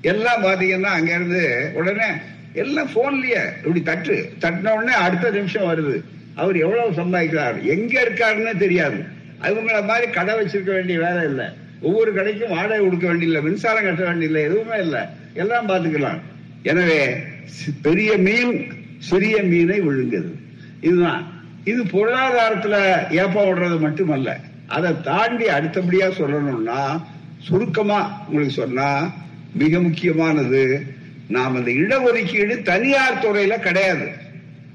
[0.00, 2.08] எல்லாம் பாத்தீங்கன்னா அங்க இருந்து உடனே
[2.52, 5.96] எல்லாம் போன்லயே இப்படி தட்டு தட்டின உடனே அடுத்த நிமிஷம் வருது.
[6.34, 9.04] அவர் எவ்வளவு சம்பாதிக்கிறார் எங்க இருக்காருன்னு தெரியாது.
[9.40, 11.46] அவங்கள மாதிரி கடை வச்சிருக்க வேண்டிய வேலை இல்லை.
[11.80, 15.00] ஒவ்வொரு கடைக்கும் வாடகை கொடுக்க வேண்டியதில்லை மின்சாரம் கட்ட வேண்டியதில்லை எதுவுமே இல்லை.
[15.34, 16.20] எல்லாம் பார்த்துக்கலாம்.
[16.62, 17.16] எனவே
[17.82, 20.30] பெரிய மீன் சிறிய மீனை விழுங்குது.
[20.80, 21.22] இதுதான்.
[21.64, 22.76] இது பொருளாதாரத்துல
[23.10, 24.40] ஏப்பா விடுறது மட்டுமல்ல.
[24.66, 27.02] அதை தாண்டி அடுத்தபடியா சொல்லணும்னா
[27.38, 29.14] சுருக்கமா உங்களுக்கு சொன்னா
[29.54, 30.82] மிக முக்கியமானது
[31.28, 34.06] நாம் அந்த இடஒதுக்கீடு தனியார் துறையில கிடையாது.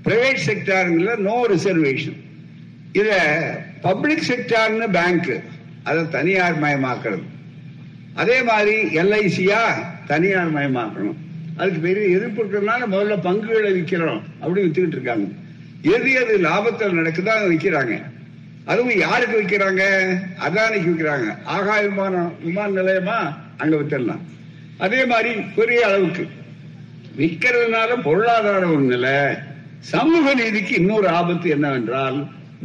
[0.04, 2.20] பிரைவேட் செக்டாருங்கள நோ ரிசர்வேஷன்
[2.92, 3.10] இத
[3.82, 5.44] பப்ளிக் செக்டார்னு பேங்க்
[5.84, 7.26] அதை தனியார் மயமாக்குறது
[8.14, 9.62] அதே மாதிரி எல்ஐசியா
[10.06, 11.18] தனியார் மயமாக்கணும்.
[11.58, 15.28] அதுக்கு பெரிய எதிர்ப்பு இருக்கிறதுனால முதல்ல பங்குகளை விற்கிறோம் அப்படின்னு வித்துக்கிட்டு இருக்காங்க.
[15.82, 18.04] எது எது லாபத்தில் நடக்குதோ அதை விற்கிறாங்க.
[18.70, 19.84] அதுவும் யாருக்கு விற்கிறாங்க
[20.46, 23.20] அதானிக்கு விற்கிறாங்க ஆகாய விமானம் விமான நிலையமா?
[23.58, 24.24] அங்க வித்தரலாம்
[24.78, 26.26] அதே மாதிரி பெரிய அளவுக்கு.
[27.20, 29.08] விற்கிறதுனால பொருளாதார ஒண்ணுல
[29.94, 32.18] சமூக நீதிக்கு இன்னொரு ஆபத்து என்னவென்றால்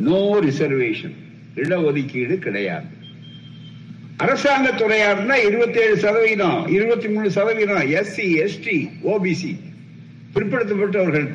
[0.06, 1.14] நோ ரிசர்வேஷன்
[1.62, 2.88] இடஒதுக்கீடு கிடையாது.
[4.16, 8.76] அரசாங்க துறையா இருந்தா இருபத்தி ஏழு சதவீதம் இருபத்தி மூணு சதவீதம் எஸ்சி எஸ்டி
[9.12, 9.52] ஓபிசி
[10.34, 11.26] பிற்படுத்தப்பட்டவர்கள்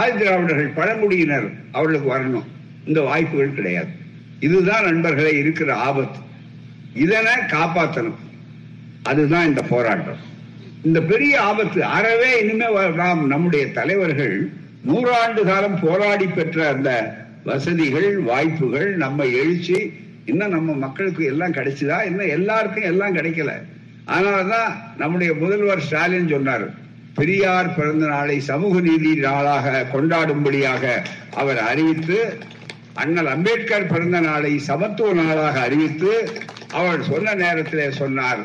[0.00, 2.48] ஆதி திராவிடர்கள் பழங்குடியினர் அவர்களுக்கு வரணும்.
[2.86, 3.92] இந்த வாய்ப்புகள் கிடையாது.
[4.40, 6.18] இதுதான் நண்பர்களே இருக்கிற ஆபத்து.
[6.94, 8.20] இதனை காப்பாற்றணும்
[9.02, 10.20] அதுதான் இந்த போராட்டம்.
[10.82, 12.66] இந்த பெரிய ஆபத்து அறவே இனிமே
[12.96, 14.50] நாம் நம்முடைய தலைவர்கள்
[14.86, 16.90] நூறாண்டு காலம் போராடி பெற்ற அந்த
[17.44, 19.92] வசதிகள் வாய்ப்புகள் நம்ம எழுச்சி
[20.24, 22.04] இன்னும் நம்ம மக்களுக்கு எல்லாம் கிடைச்சுதா?
[22.04, 23.52] இன்னும் எல்லாருக்கும் எல்லாம் கிடைக்கல.
[24.06, 26.66] அதனாலதான் நம்முடைய முதல்வர் ஸ்டாலின் சொன்னார்
[27.14, 30.84] பெரியார் பிறந்த நாளை சமூக நீதி நாளாக கொண்டாடும்படியாக
[31.34, 32.38] அவர் அறிவித்து
[32.94, 36.28] அண்ணல் அம்பேத்கர் பிறந்த நாளை சமத்துவ நாளாக அறிவித்து
[36.70, 38.38] அவர் சொன்ன நேரத்தில் சொன்னார்.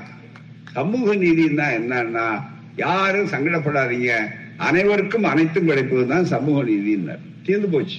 [0.72, 2.42] சமூக நீதினா என்னன்னா
[2.76, 4.14] யாரும் சங்கடப்படாதீங்க.
[4.58, 7.98] அனைவருக்கும் அனைத்தும் கிடைப்பது தான் சமூக நீதினார் தீர்ந்து போச்சு.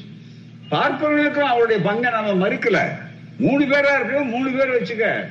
[0.70, 2.78] பார்ப்பவர்களுக்கும் அவருடைய பங்கை நம்ம மறுக்கல.
[3.38, 5.28] மூணு பேரா இருக்கணும் மூணு பேர் வச்சுக்க.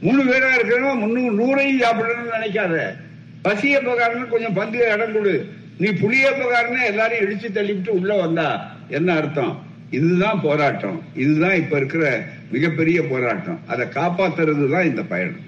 [0.00, 2.96] மூணு பேரா இருக்கணும் முன்னூறு நூறையும் சாப்பிடணும்னு நினைக்காத.
[3.44, 5.48] பசியப்பகாரன்னு கொஞ்சம் பந்து இடம் கொடு.
[5.78, 9.65] நீ புளியப்பகாரன்னு எல்லாரையும் இடிச்சு தள்ளிவிட்டு உள்ள வந்தா என்ன அர்த்தம்?
[9.90, 11.02] இதுதான் போராட்டம்.
[11.14, 13.60] இதுதான் இப்ப இருக்கிற மிகப்பெரிய போராட்டம்.
[13.66, 15.44] அதை காப்பாத்துறது தான் இந்த பயணம்.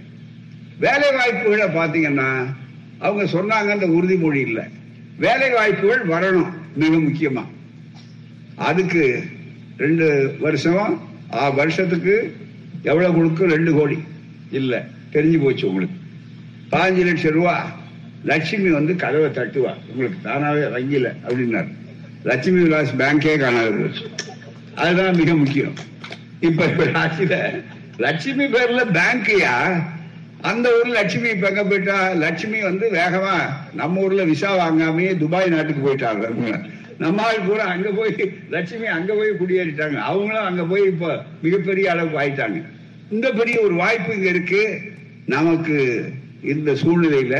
[0.79, 2.47] வேலை வாய்ப்புகளை பாத்தீங்கன்னா
[2.99, 4.65] அவங்க சொன்னாங்க அந்த உறுதிமொழி இல்லை.
[5.19, 7.45] வேலை வாய்ப்புகள் வரணும் மிக முக்கியமா.
[8.55, 9.23] அதுக்கு
[9.79, 12.37] ரெண்டு வருஷம் ஆ, வருஷத்துக்கு
[12.83, 13.99] எவ்வளவு கொடுக்கும் ரெண்டு கோடி.
[14.51, 15.97] இல்ல தெரிஞ்சு போச்சு உங்களுக்கு.
[16.71, 17.81] பதினஞ்சு லட்சம் ரூபா.
[18.25, 19.77] லட்சுமி வந்து கதவை தட்டுவா.
[19.89, 21.69] உங்களுக்கு தானாவே வங்கியில அப்படின்னாரு.
[22.25, 24.28] லட்சுமி விலாஸ் பேங்கே காணாது போச்சு.
[24.83, 25.75] அதுதான் மிக முக்கியம்.
[26.41, 27.37] இப்ப இப்ப ராசியில
[28.05, 29.55] லட்சுமி பேர்ல பேங்க்யா
[30.51, 31.97] அந்த ஊர்ல லட்சுமி இப்ப எங்க போயிட்டா?
[32.25, 33.37] லட்சுமி வந்து வேகமா
[33.75, 36.27] நம்ம ஊர்ல விசா வாங்காமயே துபாய் நாட்டுக்கு போயிட்டாங்க.
[36.99, 38.15] நம்ம ஆள் பூரா அங்க போய்
[38.51, 39.99] லட்சுமி அங்க போய் குடியேறிட்டாங்க.
[40.11, 42.61] அவங்களும் அங்க போய் இப்ப மிகப்பெரிய அளவுக்கு ஆயிட்டாங்க
[43.11, 44.63] இந்த பெரிய ஒரு வாய்ப்பு இங்க இருக்கு.
[45.27, 45.77] நமக்கு
[46.43, 47.37] இந்த சூழ்நிலையில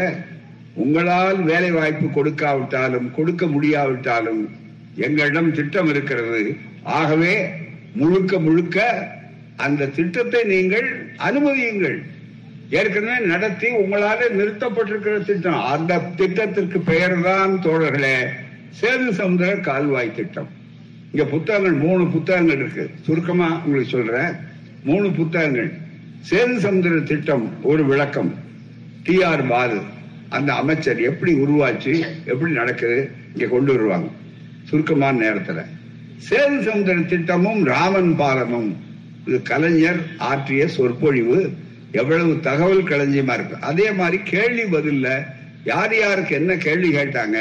[0.75, 4.43] உங்களால் வேலை வாய்ப்பு கொடுக்காவிட்டாலும் கொடுக்க முடியாவிட்டாலும்
[5.07, 6.43] எங்களிடம் திட்டம் இருக்கிறது.
[6.99, 7.33] ஆகவே
[8.01, 8.87] முழுக்க முழுக்க
[9.67, 10.89] அந்த திட்டத்தை நீங்கள்
[11.29, 11.99] அனுமதியுங்கள்.
[12.79, 15.61] ஏற்கனவே நடத்தி உங்களால நிறுத்தப்பட்டிருக்கிற திட்டம்.
[15.75, 18.17] அந்த திட்டத்திற்கு பெயர் தான் தோழர்களே
[18.81, 20.51] சேது சமுதிர கால்வாய் திட்டம்.
[21.13, 22.85] இங்க புத்தகங்கள் மூணு புத்தகங்கள் இருக்கு.
[23.07, 24.35] சுருக்கமா உங்களுக்கு சொல்றேன்.
[24.85, 25.71] மூணு புத்தகங்கள்.
[26.31, 28.31] சேது சமுதிர திட்டம் ஒரு விளக்கம்.
[29.07, 29.81] டி ஆர் பாலு
[30.37, 31.93] அந்த அமைச்சர் எப்படி உருவாச்சு
[32.33, 32.99] எப்படி நடக்குது
[33.33, 34.09] இங்க கொண்டு வருவாங்க.
[34.69, 35.63] சுருக்கமான நேரத்துல.
[36.29, 38.77] சேது சமுதிர திட்டமும் ராமன் பாலமும்.
[39.27, 41.53] இது கலைஞர் ஆற்றிய சொற்பொழிவு.
[41.93, 43.57] எவ்வளவு தகவல் களஞ்சியமா இருக்கு.
[43.61, 45.25] அதே மாதிரி கேள்வி பதில்ல
[45.65, 47.39] யார் யாருக்கு என்ன கேள்வி கேட்டாங்க?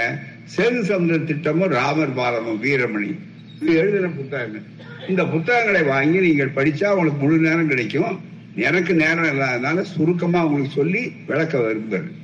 [0.58, 3.16] சேது சமுதிர திட்டமும் ராமர் பாலமும் வீரமணி.
[3.62, 4.62] இது எழுதின புத்தகங்கள்.
[5.10, 8.20] இந்த புத்தகங்களை வாங்கி நீங்கள் படிச்சா உங்களுக்கு முழு நேரம் கிடைக்கும்.
[8.56, 12.16] எனக்கு நேரம் இல்லாதனால சுருக்கமா உங்களுக்கு சொல்லி விளக்க விரும்புகிறேன்.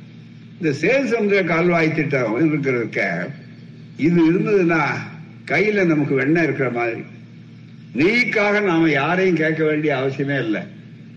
[0.61, 2.99] இந்த சேது சமுதிர கால்வாய் திட்டம் இருக்கிறதுக்க
[3.97, 4.84] இது இருந்ததுன்னா
[5.45, 7.01] கையில நமக்கு வெண்ணெய் இருக்கிற மாதிரி.
[7.95, 10.62] நீக்காக நாம யாரையும் கேட்க வேண்டிய அவசியமே இல்லை.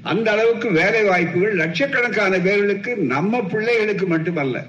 [0.02, 4.64] அந்த அளவுக்கு வேலை வாய்ப்புகள் லட்சக்கணக்கான பேர்களுக்கு நம்ம பிள்ளைகளுக்கு மட்டுமல்ல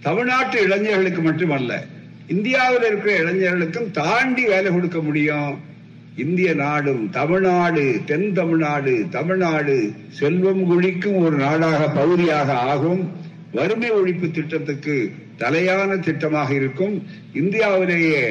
[0.00, 1.84] தமிழ்நாட்டு இளைஞர்களுக்கு மட்டுமல்ல
[2.26, 5.58] இந்தியாவில் இருக்கிற இளைஞர்களுக்கும் தாண்டி வேலை கொடுக்க முடியும்.
[6.16, 13.12] இந்திய நாடும் தமிழ்நாடு தென் தமிழ்நாடு தமிழ்நாடு செல்வம் குழிக்கும் ஒரு நாடாக பகுதியாக ஆகும்.
[13.52, 16.94] வறுமை ஒழிப்பு திட்டத்துக்கு தலையான திட்டமாக இருக்கும்.
[17.32, 18.24] இந்தியாவிலேயே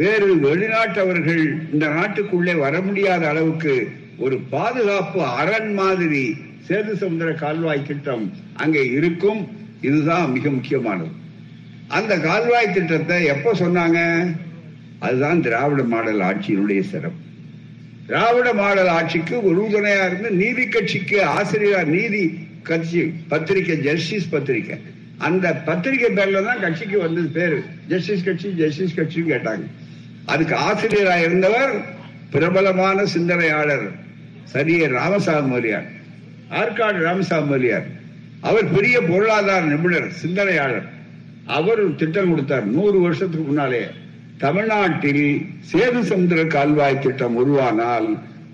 [0.00, 3.74] வேறு வெளிநாட்டவர்கள் இந்த நாட்டுக்குள்ளே வர முடியாத அளவுக்கு
[4.18, 6.24] ஒரு பாதுகாப்பு அரண் மாதிரி
[6.68, 8.24] சேது சமுதிர கால்வாய் திட்டம்
[8.56, 9.40] அங்கே இருக்கும்.
[9.80, 11.12] இதுதான் மிக முக்கியமானது.
[11.88, 13.98] அந்த கால்வாய் திட்டத்தை எப்ப சொன்னாங்க?
[14.98, 17.20] அதுதான் திராவிட மாடல் ஆட்சியினுடைய சிறப்பு.
[18.06, 22.22] திராவிட மாடல் ஆட்சிக்கு உறுதுணையா இருந்து நீதி கட்சிக்கு ஆசிரியர் நீதி
[22.62, 24.76] கட்சி பத்திரிகை ஜஸ்டிஸ் பத்திரிகை
[25.26, 27.58] அந்த பத்திரிகை பேர்ல தான் கட்சிக்கு வந்தது பேரு.
[27.90, 29.64] ஜஸ்டிஸ் கட்சி ஜஸ்டிஸ் கட்சின்னு கேட்டாங்க.
[30.32, 31.72] அதுக்கு ஆசிரியராக இருந்தவர்
[32.34, 33.86] பிரபலமான சிந்தனையாளர்
[34.52, 35.88] சரிய ராமசாமி மொழியார்
[36.60, 37.88] ஆற்காடு ராமசாமி மொழியார்
[38.48, 40.88] அவர் பெரிய பொருளாதார நிபுணர் சிந்தனையாளர்.
[41.58, 43.82] அவர் திட்டம் கொடுத்தார் நூறு வருஷத்துக்கு முன்னாலே.
[44.44, 45.24] தமிழ்நாட்டில்
[45.70, 48.08] சேது சமுதிர கால்வாய் திட்டம் உருவானால்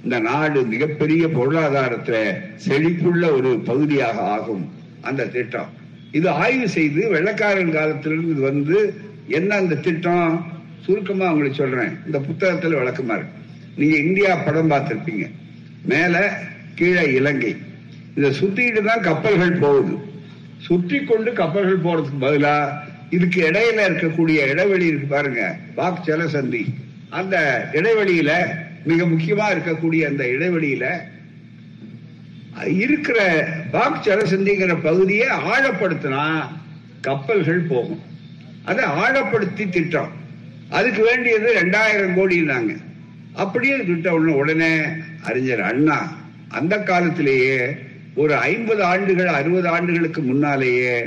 [0.05, 2.17] இந்த நாடு மிகப்பெரிய பொருளாதாரத்துல
[2.67, 4.65] செழிப்புள்ள ஒரு பகுதியாக ஆகும்
[5.09, 5.71] அந்த திட்டம்.
[6.17, 8.79] இது ஆய்வு செய்து வெள்ளக்காரன் காலத்திலிருந்து இது வந்து
[9.29, 10.35] என்ன அந்த திட்டம்?
[10.85, 11.93] சுருக்கமா உங்களுக்கு சொல்றேன்.
[12.07, 13.37] இந்த புத்தகத்துல விளக்கமா இருக்கு.
[13.77, 15.31] நீங்க இந்தியா படம் பார்த்திருப்பீங்க.
[15.83, 16.43] மேல
[16.75, 17.57] கீழே இலங்கை.
[18.17, 19.95] இதை சுத்திட்டு தான் கப்பல்கள் போகுது.
[20.59, 22.55] சுற்றி கொண்டு கப்பல்கள் போறதுக்கு பதிலா
[23.11, 25.57] இதுக்கு இடையில இருக்கக்கூடிய இடைவெளி இருக்கு பாருங்க.
[25.77, 26.65] வாக் சந்தி
[27.09, 27.37] அந்த
[27.73, 28.31] இடைவெளியில
[28.85, 30.87] மிக முக்கியமா இருக்கக்கூடிய அந்த இடைவெளியில
[32.65, 36.49] இருக்கிற பாக் ஜலசந்திங்கிற பகுதியை ஆழப்படுத்தினா
[37.01, 38.03] கப்பல்கள் போகும்.
[38.65, 40.11] அதை ஆழப்படுத்தி திட்டம்.
[40.71, 42.77] அதுக்கு வேண்டியது ரெண்டாயிரம் கோடினாங்க.
[43.35, 44.79] அப்படியே திட்டம் உடனே
[45.23, 46.17] அறிஞர் அண்ணா
[46.49, 47.61] அந்த காலத்திலேயே
[48.15, 51.03] ஒரு ஐம்பது ஆண்டுகள் அறுபது ஆண்டுகளுக்கு முன்னாலேயே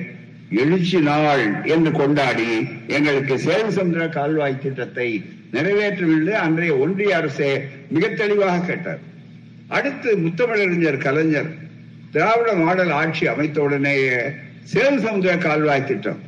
[0.50, 8.66] எழுச்சி நாள் என்று கொண்டாடி எங்களுக்கு சேது சமுதிர கால்வாய் திட்டத்தை நிறைவேற்றவில்லை அன்றைய ஒன்றிய அரசே மிக தெளிவாக
[8.66, 9.00] கேட்டார்.
[9.78, 11.50] அடுத்து முத்தமிழறிஞர் கலைஞர்
[12.14, 14.20] திராவிட மாடல் ஆட்சி அமைத்த உடனேயே
[14.72, 16.20] சேது சமுதாய கால்வாய் திட்டம்.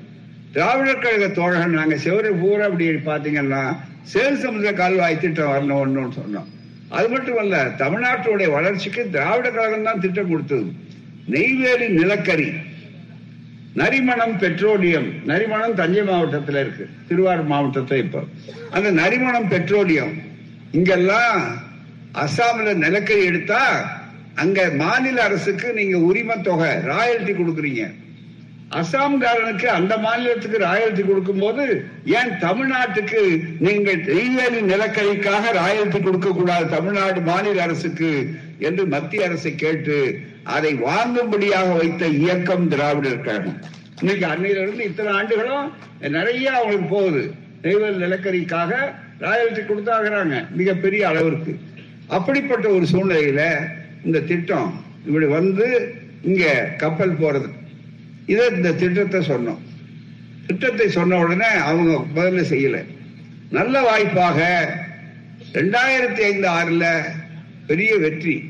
[0.53, 3.61] திராவிடர் கழக தோழர்கள் நாங்க சிவரை பூரா அப்படி பாத்தீங்கன்னா
[4.11, 6.49] சேது சமுதாய கால்வாய் திட்டம் வரணும் வரணும்னு சொன்னோம்.
[6.97, 10.67] அது மட்டுமல்ல தமிழ்நாட்டுடைய வளர்ச்சிக்கு திராவிட கழகம் தான் திட்டம் கொடுத்தது.
[11.33, 12.49] நெய்வேலி நிலக்கரி
[13.79, 18.21] நரிமணம் பெட்ரோலியம் நரிமணம் தஞ்சை மாவட்டத்தில் இருக்கு திருவாரூர் மாவட்டத்தில் இப்போ.
[18.75, 20.15] அந்த நரிமணம் பெட்ரோலியம்
[20.77, 21.37] இங்கெல்லாம்
[22.19, 23.63] அசாம்ல நிலக்கரி எடுத்தா
[24.35, 27.83] அங்க மாநில அரசுக்கு நீங்க உரிமை தொகை ராயல்டி கொடுக்குறீங்க.
[28.79, 31.63] அசாம்காரனுக்கு அந்த மாநிலத்துக்கு ராயல்டி கொடுக்கும் போது
[32.05, 33.21] ஏன் தமிழ்நாட்டுக்கு
[33.59, 38.11] நீங்கள் நெய்வேலி நிலக்கரிக்காக ராயல்டி கொடுக்க கூடாது தமிழ்நாடு மாநில அரசுக்கு
[38.59, 39.97] என்று மத்திய அரசை கேட்டு
[40.43, 43.59] அதை வாங்கும்படியாக வைத்த இயக்கம் திராவிடர் கழகம்.
[43.99, 45.71] இன்னைக்கு அன்னையிலிருந்து இத்தனை ஆண்டுகளும்
[46.17, 47.33] நிறைய அவங்களுக்கு போகுது.
[47.61, 51.59] நெய்வேலி நிலக்கரிக்காக ராயல்டி கொடுத்தாகிறாங்க மிகப்பெரிய அளவிற்கு.
[52.11, 53.67] அப்படிப்பட்ட ஒரு சூழ்நிலையில
[54.05, 57.49] இந்த திட்டம் இப்படி வந்து இங்க கப்பல் போறது.
[58.25, 59.57] இதை இந்த திட்டத்தை சொன்னோம்.
[60.47, 62.85] திட்டத்தை சொன்ன உடனே அவங்க முதல்ல செய்யல.
[63.51, 64.69] நல்ல வாய்ப்பாக
[65.53, 67.01] ரெண்டாயிரத்தி ஐந்து ஆறுல
[67.67, 68.49] பெரிய வெற்றி.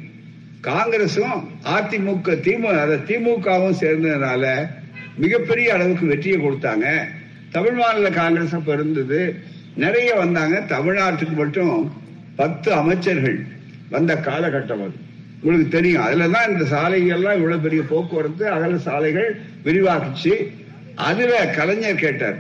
[0.62, 4.70] காங்கிரசும் அதிமுக திமுக திமுகவும் சேர்ந்ததுனால
[5.18, 7.04] மிகப்பெரிய அளவுக்கு வெற்றியை கொடுத்தாங்க.
[7.52, 9.36] தமிழ் மாநில காங்கிரஸ் அப்ப இருந்தது.
[9.76, 10.64] நிறைய வந்தாங்க.
[10.68, 12.01] தமிழ்நாட்டுக்கு மட்டும்
[12.36, 13.46] பத்து அமைச்சர்கள்
[13.90, 15.10] வந்த காலகட்டம் அது.
[15.42, 16.02] உங்களுக்கு தெரியும்.
[16.02, 20.48] அதுல தான் இந்த சாலைகள்லாம் இவ்வளவு பெரிய போக்குவரத்து அகல சாலைகள் விரிவாக்குச்சு.
[20.96, 22.38] அதுல கலைஞர் கேட்டார்.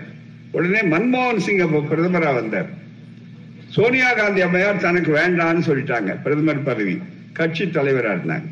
[0.51, 2.69] உடனே மன்மோகன் சிங் பிரதமரா வந்தார்.
[3.67, 6.21] சோனியா காந்தி அம்மையார் தனக்கு வேண்டாம்னு சொல்லிட்டாங்க.
[6.23, 6.99] பிரதமர் பதவி.
[7.33, 8.49] கட்சி தலைவரா இருந்தாங்க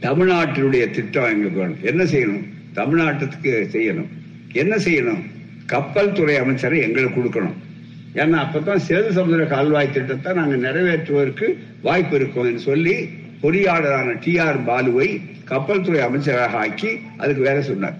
[0.00, 2.44] தமிழ்நாட்டினுடைய திட்டம் எங்களுக்கு வேணும் என்ன செய்யணும்?
[2.74, 4.06] தமிழ்நாட்டுக்கு செய்யணும்.
[4.52, 5.22] என்ன செய்யணும்?
[5.66, 7.54] கப்பல் துறை அமைச்சரை எங்களுக்கு கொடுக்கணும்.
[8.20, 11.46] ஏன்னா அப்பதான் சேது சமுதிர கால்வாய் திட்டத்தை நாங்க நிறைவேற்றுவதற்கு
[11.82, 12.94] வாய்ப்பு இருக்கும் என்று சொல்லி
[13.42, 15.08] பொறியாளரான டி ஆர் பாலுவை
[15.44, 17.96] கப்பல் துறை அமைச்சராக ஆக்கி அதுக்கு வேலை சொன்னார்.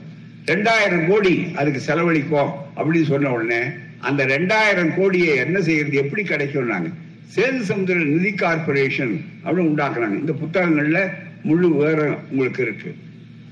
[0.52, 3.60] ரெண்டாயிரம் கோடி அதுக்கு செலவழிப்போம் அப்படின்னு சொன்ன உடனே
[4.00, 6.88] அந்த ரெண்டாயிரம் கோடியை என்ன செய்யறது எப்படி கிடைக்கும் நாங்க
[7.36, 9.14] சேது சமுதிர நிதி கார்பரேஷன்
[9.44, 10.16] அப்படின்னு உண்டாக்குறாங்க.
[10.22, 11.00] இந்த புத்தகங்கள்ல
[11.42, 12.94] முழு விவரம் உங்களுக்கு இருக்கு.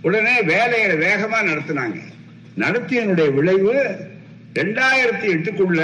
[0.03, 1.99] உடனே வேலையை வேகமா நடத்தினாங்க.
[2.59, 3.75] நடத்தியனுடைய விளைவு
[4.55, 5.83] ரெண்டாயிரத்தி எட்டுக்குள்ள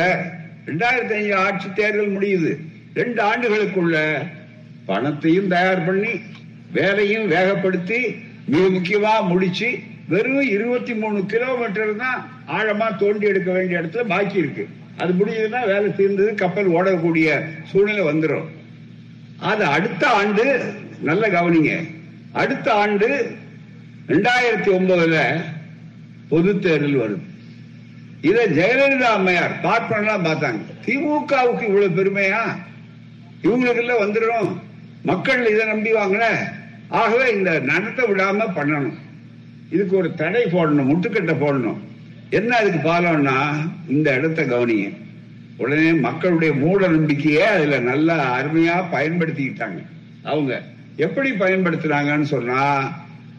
[0.70, 2.50] ரெண்டாயிரத்தி அஞ்சு ஆட்சி தேர்தல் முடியுது.
[2.98, 3.96] ரெண்டு ஆண்டுகளுக்குள்ள
[4.88, 6.12] பணத்தையும் தயார் பண்ணி
[6.76, 8.00] வேலையும் வேகப்படுத்தி
[8.52, 9.68] மிக முக்கியமா முடிச்சு
[10.12, 12.20] வெறும் இருபத்தி மூணு கிலோமீட்டர் தான்
[12.56, 14.64] ஆழமா தோண்டி எடுக்க வேண்டிய இடத்துல பாக்கி இருக்கு.
[15.00, 17.28] அது முடிஞ்சதுன்னா வேலை தீர்ந்தது கப்பல் ஓடக்கூடிய
[17.70, 18.48] சூழ்நிலை வந்துடும்
[19.50, 20.44] அது அடுத்த ஆண்டு
[21.08, 21.72] நல்ல கவனிங்க.
[22.42, 23.08] அடுத்த ஆண்டு
[24.12, 25.18] ரெண்டாயிரத்தி ஒன்பதுல
[26.28, 27.24] பொது தேர்தல் வருது.
[28.20, 30.60] இத ஜெயலலிதா அம்மையார் பார்ப்பனெல்லாம் பார்த்தாங்க.
[30.86, 32.42] திமுகவுக்கு இவ்வளவு பெருமையா?
[33.42, 34.56] இவங்களுக்கு எல்லாம் வந்துடும்
[35.02, 36.24] மக்கள் இதை நம்பி வாங்கல.
[36.88, 38.98] ஆகவே இந்த நடத்த விடாம பண்ணணும்.
[39.70, 41.78] இதுக்கு ஒரு தடை போடணும் முட்டுக்கட்டை போடணும்.
[42.30, 43.36] என்ன அதுக்கு பாலம்னா
[43.88, 44.90] இந்த இடத்த கவனிங்க.
[45.56, 49.80] உடனே மக்களுடைய மூட நம்பிக்கையை அதுல நல்லா அருமையா பயன்படுத்திக்கிட்டாங்க.
[50.22, 50.62] அவங்க
[50.96, 52.62] எப்படி பயன்படுத்துறாங்கன்னு சொன்னா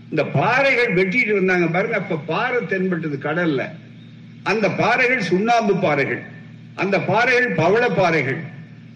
[0.09, 1.97] இந்த பாறைகள் வெட்டிட்டு வந்தாங்க பாருங்க.
[1.97, 3.61] அப்ப பாறை தென்பட்டது கடல்ல.
[4.49, 6.21] அந்த பாறைகள் சுண்ணாம்பு பாறைகள்
[6.81, 8.39] அந்த பாறைகள் பவள பாறைகள்.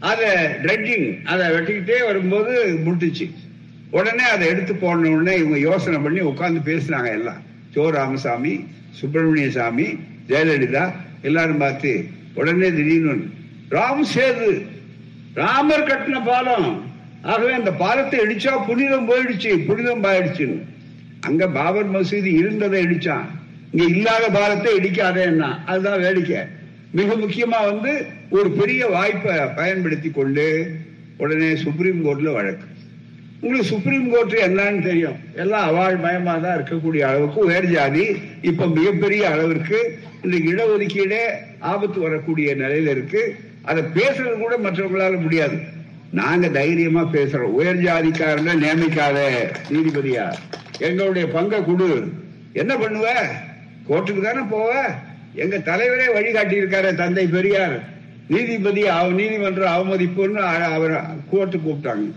[0.10, 0.22] அத
[0.64, 2.54] ட்ரெட்டிங் அதை வெட்டிக்கிட்டே வரும்போது
[2.86, 3.26] முட்டுச்சு
[3.98, 7.42] உடனே அதை எடுத்து போன உடனே இவங்க யோசனை பண்ணி உட்கார்ந்து பேசினாங்க எல்லாம்.
[7.74, 8.54] ஜோ ராமசாமி
[9.00, 9.88] சுப்பிரமணிய சாமி
[10.30, 10.84] ஜெயலலிதா
[11.28, 11.92] எல்லாரும் பார்த்து
[12.40, 13.16] உடனே திடீர்னு
[13.76, 14.50] ராம் சேது
[15.42, 16.70] ராமர் கட்டின பாலம்.
[17.32, 20.58] ஆகவே அந்த பாலத்தை இடிச்சா புனிதம் போயிடுச்சு புனிதம் பாயிடுச்சுன்னு
[21.28, 23.28] அங்க பாபர் மசூதி இருந்ததை இடிச்சான்.
[23.76, 26.38] இங்க இல்லாத பாலத்தை இடிக்காதேன்னா அதுதான் வேடிக்கை.
[26.92, 30.72] மிக முக்கியமா வந்து ஒரு பெரிய வாய்ப்பை பயன்படுத்தி கொண்டு
[31.18, 32.66] உடனே சுப்ரீம் கோர்ட்ல வழக்கு.
[33.42, 35.16] உங்களுக்கு சுப்ரீம் கோர்ட் என்னன்னு தெரியும்.
[35.36, 41.22] எல்லாம் அவாழ் மயமா தான் இருக்கக்கூடிய அளவுக்கு உயர் ஜாதி இப்ப மிகப்பெரிய அளவிற்கு இந்த இடஒதுக்கீடே
[41.60, 43.36] ஆபத்து வரக்கூடிய நிலையில இருக்கு.
[43.62, 45.58] அதை பேசுறது கூட மற்றவங்களால முடியாது.
[46.12, 47.56] நாங்க தைரியமா பேசுறோம்.
[47.60, 49.20] உயர் ஜாதிக்காரங்க நியமிக்காத
[49.70, 50.34] நீதிபதியா?
[50.80, 52.08] எங்களுடைய பங்கை கொடு.
[52.54, 53.08] என்ன பண்ணுவ?
[53.90, 54.84] கோர்ட்டுக்கு தானே போவ?
[55.34, 57.84] எங்க தலைவரே வழிகாட்டி இருக்காரு தந்தை பெரியார்.
[58.28, 62.12] நீதிபதி அவ- நீதிமன்ற அவமதிப்புன்னு அவர் கோர்ட்டு கூப்பிட்டாங்க.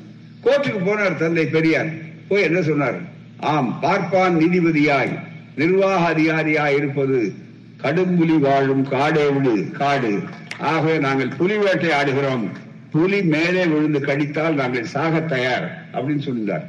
[0.45, 1.89] கோர்ட்டுக்கு போனார் தந்தை பெரியார்.
[2.29, 2.99] போய் என்ன சொன்னார்?
[3.41, 5.19] ஆம் பார்ப்பான் நீதிபதியாய்.
[5.57, 7.33] நிர்வாக அதிகாரியாய் இருப்பது.
[7.77, 10.23] கடும் புலி வாழும் காடே விடு காடு.
[10.59, 12.49] ஆகவே நாங்கள் புலி வேட்டை ஆடுகிறோம்.
[12.91, 16.64] புலி மேலே விழுந்து கடித்தால் நாங்கள் சாக தயார் அப்படின்னு சொல்லியிருந்தார்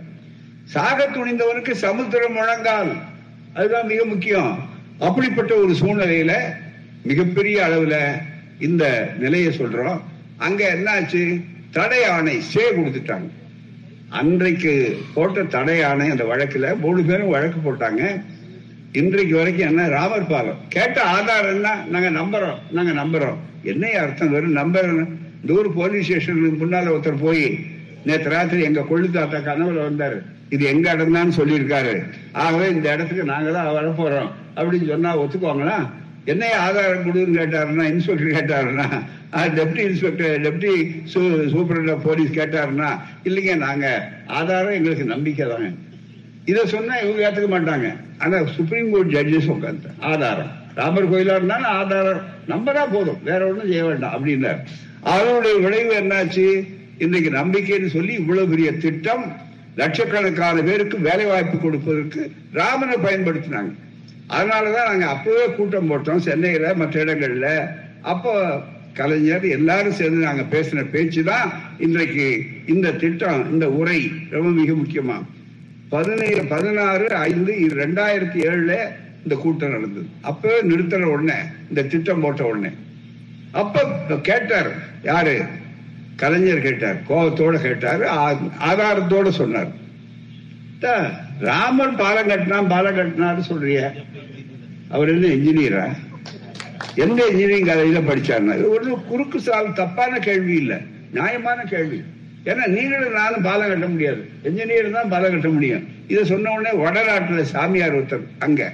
[0.64, 2.91] சாக துணிந்தவனுக்கு சமுத்திரம் முழங்கால்.
[3.54, 4.68] அதுதான் மிக முக்கியம்.
[5.00, 6.32] அப்படிப்பட்ட ஒரு சூழ்நிலையில
[7.04, 8.22] மிகப்பெரிய அளவுல
[8.64, 10.02] இந்த நிலையை சொல்றோம்.
[10.38, 11.41] அங்க என்னாச்சு?
[11.72, 13.30] தடை ஆணை சே கொடுத்துட்டாங்க.
[14.10, 18.22] அன்றைக்கு போட்ட தடை ஆணை அந்த வழக்குல மூணு பேரும் வழக்கு போட்டாங்க.
[18.91, 19.88] இன்றைக்கு வரைக்கும் என்ன?
[19.88, 20.58] ராமர் பாலம்.
[20.70, 21.76] கேட்ட ஆதாரம் என்ன?
[21.89, 22.72] நாங்க நம்புறோம்.
[22.72, 23.38] நாங்க நம்புறோம்.
[23.64, 24.89] என்ன அர்த்தம் வெறும் நம்பர்
[25.41, 27.60] இந்த ஊர் போலீஸ் ஸ்டேஷனுக்கு முன்னால ஒருத்தர் போய்
[28.06, 30.22] நேற்று ராத்திரி எங்க கொள்ளு தாத்தா கனவுல வந்தாரு.
[30.56, 31.93] இது எங்க இடம் தான் சொல்லியிருக்காரு.
[32.43, 35.80] ஆகவே இந்த இடத்துக்கு நாங்க தான் வரப்போறோம் அப்படின்னு சொன்னா ஒத்துக்குவாங்களா
[36.32, 38.88] என்ன ஆதாரம் கொடுன்னு கேட்டாருன்னா inspector கேட்டாருன்னா
[39.58, 40.74] deputy inspector deputy
[41.54, 42.89] superintendent police கேட்டாருன்னா
[43.28, 43.86] இல்லைங்க நாங்க
[44.39, 45.70] ஆதாரம் எங்களுக்கு நம்பிக்கை தாங்க.
[46.52, 47.88] இதை சொன்னா இவங்க ஏத்துக்க மாட்டாங்க.
[48.24, 50.52] ஆனா சுப்ரீம் கோர்ட் ஜட்ஜஸ் உட்காந்து ஆதாரம்.
[50.80, 52.22] ராமர் கோயிலா இருந்தாலும் ஆதாரம்.
[52.52, 53.20] நம்பரா போதும்.
[53.30, 54.60] வேற ஒண்ணும் செய்ய வேண்டாம் அப்படின்னாரு.
[55.12, 56.47] அதனுடைய விளைவு என்னாச்சு?
[57.06, 59.26] இன்னைக்கு நம்பிக்கைன்னு சொல்லி இவ்வளவு பெரிய திட்டம்
[59.80, 62.21] லட்சக்கணக்கான பேருக்கு வேலை வாய்ப்பு கொடுப்பதற்கு
[62.59, 63.71] ராமனை பயன்படுத்தினாங்க.
[64.36, 67.47] அதனாலதான் நாங்க அப்பவே கூட்டம் போட்டோம் சென்னையில மற்ற இடங்கள்ல.
[68.13, 68.34] அப்போ
[68.99, 71.47] கலைஞர் எல்லாரும் சேர்ந்து நாங்க பேசின பேச்சு தான்
[71.86, 72.25] இன்றைக்கு
[72.73, 73.99] இந்த திட்டம் இந்த உரை
[74.36, 75.17] ரொம்ப மிக முக்கியமா.
[75.93, 78.73] பதினேழு பதினாறு ஐந்து ரெண்டாயிரத்தி ஏழுல
[79.23, 80.07] இந்த கூட்டம் நடந்தது.
[80.32, 81.38] அப்பவே நிறுத்தின உடனே
[81.69, 82.71] இந்த திட்டம் போட்ட உடனே.
[83.61, 83.84] அப்ப
[84.30, 84.69] கேட்டார்
[85.03, 85.36] யாரு?
[86.20, 89.88] கலைஞர் கேட்டார் கோபத்தோட கேட்டாரு ஆ- ஆதாரத்தோட சொன்னார்.
[91.39, 93.91] ராமன் பாலம் கட்டினான் பாலம் கட்டினாரு சொல்றிய.
[94.89, 95.95] அவர் என்ன இன்ஜினியரா?
[96.95, 100.78] எந்த இன்ஜினியரிங் காலேஜில் படிச்சாருன்னா ஒரு குறுக்கு சால் தப்பான கேள்வி இல்லை.
[101.11, 102.03] நியாயமான கேள்வி.
[102.45, 104.30] ஏன்னா நீங்களும் நானும் பாலம் கட்ட முடியாது.
[104.43, 105.88] என்ஜினியர் தான் பாலம் கட்ட முடியும்.
[106.07, 108.72] இதை சொன்ன உடனே வடநாட்டில் சாமியார் ஒருத்தர் அங்க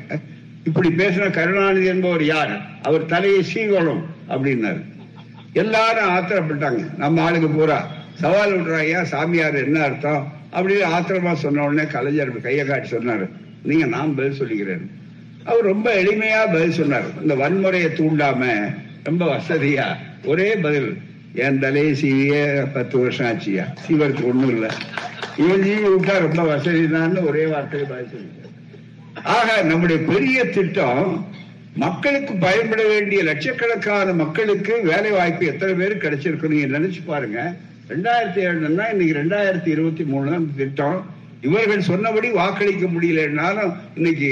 [0.64, 2.62] இப்படி பேசின கருணாநிதி என்பவர் யார்?
[2.82, 4.84] அவர் தலையை சீகோளம் அப்படின்னாரு.
[5.56, 10.34] எல்லாரும் ஆத்திரப்பட்டாங்க நம்ம ஆளுங்க பூரா சவால் விடுறாயா சாமியார் என்ன அர்த்தம்?
[10.54, 13.30] அப்படின்னு ஆத்திரமா சொன்ன உடனே கலைஞர் கையை காட்டி சொன்னாரு.
[13.64, 14.88] நீங்க நான் பதில் சொல்லிக்கிறேன்.
[15.46, 17.04] அவர் ரொம்ப எளிமையா பதில் சொன்னார்.
[17.22, 19.86] இந்த வன்முறையை தூண்டாம ரொம்ப வசதியா
[20.26, 20.98] ஒரே பதில்
[21.34, 23.66] என் தலையை சீவிய பத்து வருஷம் ஆச்சியா?
[23.88, 24.70] சீவருக்கு ஒண்ணும் இல்ல.
[25.38, 26.86] இவன் சீவி விட்டா ரொம்ப வசதி
[27.26, 29.24] ஒரே வார்த்தையை பதில் சொல்லிட்டார்.
[29.24, 31.26] ஆக நம்முடைய பெரிய திட்டம்
[31.84, 37.40] மக்களுக்கு பயன்பட வேண்டிய லட்சக்கணக்கான மக்களுக்கு வேலை வாய்ப்பு எத்தனை பேருக்கு கிடைச்சிருக்கு நீங்க நினைச்சு பாருங்க.
[37.90, 41.00] ரெண்டாயிரத்தி ஏழுன்னா இன்னைக்கு ரெண்டாயிரத்தி இருபத்தி மூணு தான் திட்டம்.
[41.42, 44.32] இவர்கள் சொன்னபடி வாக்களிக்க முடியலன்னாலும் இன்னைக்கு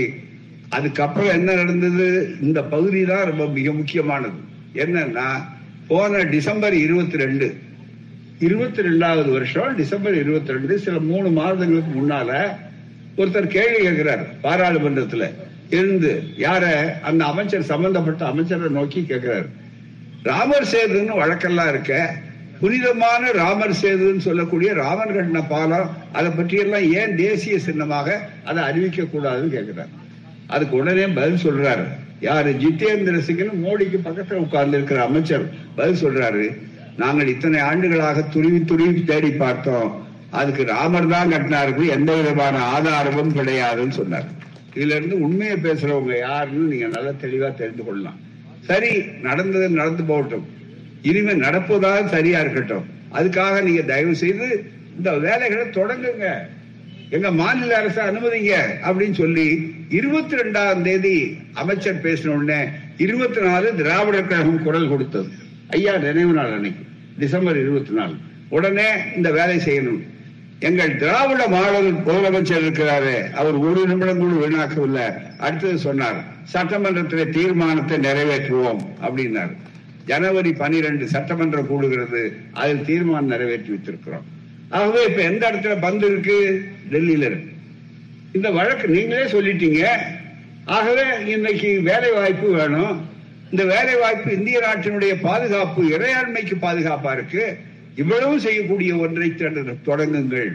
[0.70, 2.08] அதுக்கப்புறம் என்ன நடந்தது?
[2.42, 4.40] இந்த பகுதி தான் ரொம்ப மிக முக்கியமானது.
[4.84, 5.28] என்னன்னா
[5.88, 7.48] போன டிசம்பர் இருபத்தி ரெண்டு
[8.40, 12.30] இருபத்தி ரெண்டாவது வருஷம் டிசம்பர் இருபத்தி ரெண்டு சில மூணு மாதங்களுக்கு முன்னால
[13.18, 15.26] ஒருத்தர் கேள்வி கேட்கிறார் பாராளுமன்றத்துல.
[15.70, 16.66] இருந்து யார?
[17.02, 19.46] அந்த அமைச்சர் சம்பந்தப்பட்ட அமைச்சரை நோக்கி கேட்கிறார்
[20.24, 22.16] ராமர் சேதுன்னு வழக்கெல்லாம் இருக்க
[22.60, 29.48] புனிதமான ராமர் சேதுன்னு சொல்லக்கூடிய ராமன் கட்டின பாலம் அதை பற்றியெல்லாம் ஏன் தேசிய சின்னமாக அதை அறிவிக்க கூடாதுன்னு
[29.48, 29.88] கேட்கிறார்
[30.48, 31.86] அதுக்கு உடனே பதில் சொல்றாரு.
[32.20, 32.52] யாரு?
[32.52, 36.58] ஜிதேந்திர சிங்னு மோடிக்கு பக்கத்துல உட்கார்ந்து இருக்கிற அமைச்சர் பதில் சொல்றாரு.
[36.98, 40.06] நாங்கள் இத்தனை ஆண்டுகளாக துருவி துருவி தேடி பார்த்தோம்.
[40.30, 44.42] அதுக்கு ராமர் தான் கட்டினாருக்கு எந்த விதமான ஆதாரமும் கிடையாதுன்னு சொன்னார்.
[44.76, 48.20] இதுல இருந்து உண்மையை பேசுறவங்க யாருன்னு நீங்க நல்லா தெளிவா தெரிந்து கொள்ளலாம்.
[48.60, 50.46] சரி நடந்தது நடந்து போகட்டும்.
[51.02, 52.86] இனிமே நடப்பதாக சரியா இருக்கட்டும்.
[53.14, 54.48] அதுக்காக நீங்க தயவு செய்து
[54.98, 56.28] இந்த வேலைகளை தொடங்குங்க.
[57.10, 58.54] எங்க மாநில அரசு அனுமதிங்க
[58.88, 62.60] அப்படின்னு சொல்லி இருபத்தி ரெண்டாம் தேதி அமைச்சர் பேசின உடனே
[62.98, 65.30] இருபத்தி நாலு திராவிடர் கழகம் குரல் கொடுத்தது.
[65.70, 66.86] ஐயா நினைவு நாள் அன்னைக்கு
[67.18, 68.16] டிசம்பர் இருபத்தி நாலு
[68.50, 70.02] உடனே இந்த வேலை செய்யணும்.
[70.68, 75.38] எங்கள் திராவிட மாடல் முதலமைச்சர் இருக்கிறாரு அவர் ஒரு நிமிடம் கூட வீணாக்கவில்லை.
[75.38, 76.20] அடுத்தது சொன்னார்
[76.54, 79.52] சட்டமன்றத்திலே தீர்மானத்தை நிறைவேற்றுவோம் அப்படின்னார்.
[80.06, 82.22] ஜனவரி பனிரெண்டு சட்டமன்றம் கூடுகிறது
[82.54, 84.26] அதில் தீர்மானம் நிறைவேற்றி வைத்திருக்கிறோம்.
[84.70, 86.66] ஆகவே இப்ப எந்த இடத்துல பந்து இருக்கு?
[86.92, 87.52] டெல்லியில இருக்கு.
[88.34, 89.88] இந்த வழக்கு நீங்களே சொல்லிட்டீங்க.
[90.66, 93.10] ஆகவே இன்னைக்கு வேலை வாய்ப்பு வேணும்.
[93.52, 97.58] இந்த வேலை வாய்ப்பு இந்திய நாட்டினுடைய பாதுகாப்பு இறையாண்மைக்கு பாதுகாப்பா இருக்கு.
[97.96, 99.30] இவ்வளவு செய்யக்கூடிய ஒன்றை
[99.86, 100.52] தொடங்குங்கள்.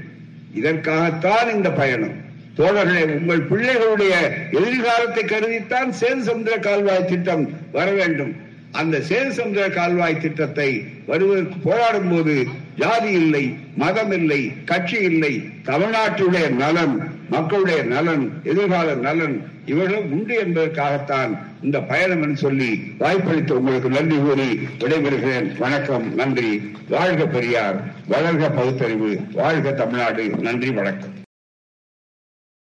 [0.54, 2.16] இதற்காகத்தான் இந்த பயணம்.
[2.56, 4.14] தோழர்களே உங்கள் பிள்ளைகளுடைய
[4.50, 8.32] எதிர்காலத்தை கருதித்தான் சேது கால்வாய் திட்டம் வர வேண்டும்.
[8.72, 16.48] அந்த சேது சமுத்திர கால்வாய் திட்டத்தை வருவதற்கு போராடும் போது ஜாதி இல்லை மதம் இல்லை கட்சி இல்லை தமிழ்நாட்டுடைய
[16.48, 16.96] நலன்
[17.30, 24.58] மக்களுடைய நலன் எதிர்கால நலன் இவர்களும் உண்டு என்பதற்காகத்தான் இந்த பயணம் என்று சொல்லி வாய்ப்பளித்து உங்களுக்கு நன்றி கூறி
[24.78, 25.58] விடைபெறுகிறேன்.
[25.58, 26.72] வணக்கம் நன்றி.
[26.88, 27.84] வாழ்க பெரியார்.
[28.08, 29.20] வளர்க பகுத்தறிவு.
[29.32, 30.28] வாழ்க தமிழ்நாடு.
[30.28, 31.26] நன்றி வணக்கம்.